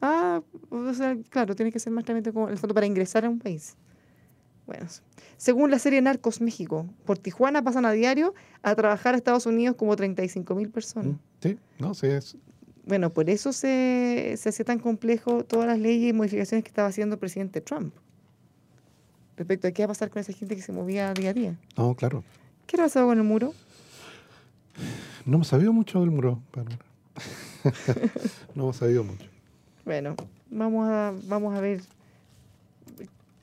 [0.00, 3.30] Ah, o sea, claro, tiene que ser más trámite como el fondo para ingresar a
[3.30, 3.76] un país.
[4.70, 4.86] Bueno,
[5.36, 9.74] según la serie Narcos México, por Tijuana pasan a diario a trabajar a Estados Unidos
[9.76, 11.08] como 35 mil personas.
[11.08, 12.36] Mm, Sí, no, sí, es,
[12.86, 16.86] Bueno, por eso se, se hacía tan complejo todas las leyes y modificaciones que estaba
[16.86, 17.92] haciendo el presidente Trump.
[19.36, 21.56] Respecto a qué va a pasar con esa gente que se movía día a día.
[21.76, 22.22] no, claro.
[22.68, 23.52] ¿Qué ha pasado con el muro?
[25.24, 26.40] No hemos sabido mucho del muro,
[28.54, 29.26] no hemos sabido mucho.
[29.84, 30.14] Bueno,
[30.48, 31.80] vamos a, vamos a ver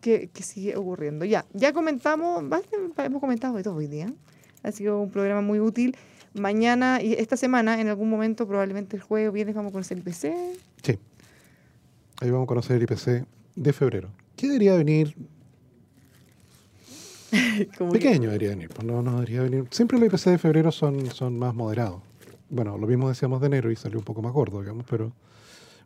[0.02, 1.26] qué sigue ocurriendo.
[1.26, 2.44] Ya, ya comentamos,
[2.98, 4.12] hemos comentado de todo hoy día.
[4.64, 5.96] Ha sido un programa muy útil.
[6.34, 9.98] Mañana y esta semana, en algún momento, probablemente el jueves o viernes, vamos a conocer
[9.98, 10.34] el IPC.
[10.84, 11.00] Sí.
[12.22, 13.26] Ahí vamos a conocer el IPC
[13.56, 14.10] de febrero.
[14.36, 15.16] ¿Qué debería venir?
[17.32, 18.70] Que- Pequeño debería venir.
[18.70, 19.66] Pues no, no debería venir.
[19.72, 22.02] Siempre los IPC de febrero son, son más moderados.
[22.50, 25.12] Bueno, lo mismo decíamos de enero y salió un poco más gordo, digamos, pero,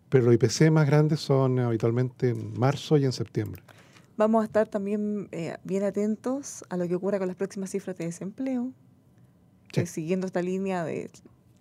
[0.09, 3.63] pero los IPC más grandes son habitualmente en marzo y en septiembre.
[4.21, 7.97] Vamos a estar también eh, bien atentos a lo que ocurra con las próximas cifras
[7.97, 8.71] de desempleo,
[9.73, 9.81] Sí.
[9.81, 11.09] eh, siguiendo esta línea de,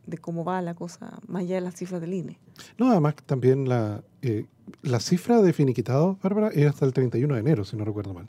[0.07, 2.39] de cómo va la cosa, más allá de las cifras del INE.
[2.77, 4.45] No, además también la, eh,
[4.83, 8.29] la cifra de finiquitado, Bárbara, es hasta el 31 de enero, si no recuerdo mal.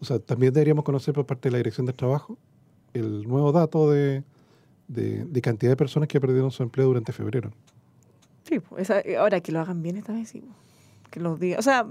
[0.00, 2.36] O sea, también deberíamos conocer por parte de la Dirección del Trabajo
[2.94, 4.24] el nuevo dato de,
[4.88, 7.52] de, de cantidad de personas que perdieron su empleo durante febrero.
[8.42, 10.40] Sí, pues, esa- ahora que lo hagan bien esta vez, sí.
[10.40, 11.38] pues, Que los.
[11.58, 11.86] O sea,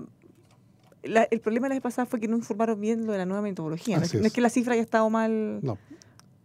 [1.04, 3.42] la- el problema la vez pasada fue que no informaron bien lo de la nueva
[3.42, 3.98] metodología.
[3.98, 5.60] No es, no que la cifra haya estado mal.
[5.62, 5.78] No,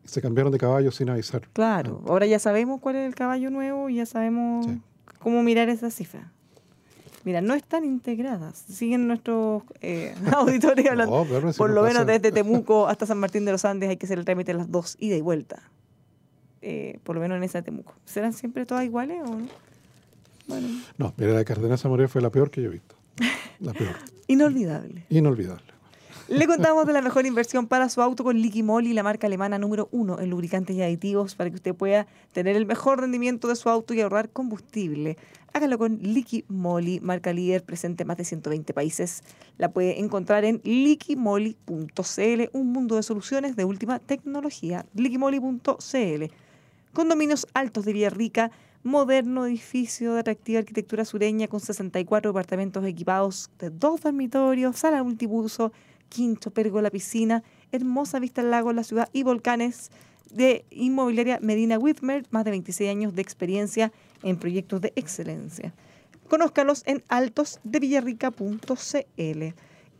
[0.04, 1.48] se cambiaron de caballo sin avisar.
[1.52, 4.80] Claro, ahora ya sabemos cuál es el caballo nuevo y ya sabemos Sí.
[5.18, 6.26] cómo mirar esas cifras.
[7.24, 8.58] Mira, no están integradas.
[8.58, 11.24] Siguen nuestros eh, auditores hablando.
[11.24, 14.04] No, si Por lo menos desde Temuco hasta San Martín de los Andes hay que
[14.04, 15.62] hacer el trámite de las dos, ida y vuelta.
[16.60, 17.94] Eh, por lo menos en esa de Temuco.
[18.04, 19.46] ¿Serán siempre todas iguales o no?
[20.46, 22.94] Bueno, No, mira, la de Cardenas Zamoré fue la peor que yo he visto.
[23.60, 23.94] La peor.
[24.26, 25.06] inolvidable.
[25.08, 25.74] Inolvidable.
[26.28, 29.90] Le contamos de la mejor inversión para su auto con Liqui la marca alemana número
[29.92, 33.68] uno en lubricantes y aditivos para que usted pueda tener el mejor rendimiento de su
[33.68, 35.18] auto y ahorrar combustible.
[35.52, 39.22] Hágalo con Liqui marca líder presente en más de 120 países.
[39.58, 44.86] La puede encontrar en liquimoly.cl, un mundo de soluciones de última tecnología.
[44.94, 46.24] liquimoly.cl.
[46.94, 48.50] Condominios altos de Villarrica,
[48.84, 55.72] moderno edificio de atractiva arquitectura sureña con 64 departamentos equipados de dos dormitorios, sala multiuso,
[56.10, 59.90] quinto pérgola, piscina, hermosa vista al lago la ciudad y volcanes
[60.30, 63.90] de inmobiliaria Medina Whitmer, más de 26 años de experiencia
[64.22, 65.72] en proyectos de excelencia.
[66.28, 69.54] Conózcalos en altosdevillarrica.cl.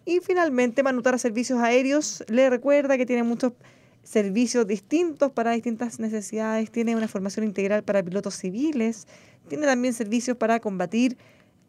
[0.07, 3.55] Y finalmente, Manutara Servicios Aéreos le recuerda que tiene muchos
[4.05, 9.07] servicios distintos para distintas necesidades, tiene una formación integral para pilotos civiles,
[9.49, 11.17] tiene también servicios para combatir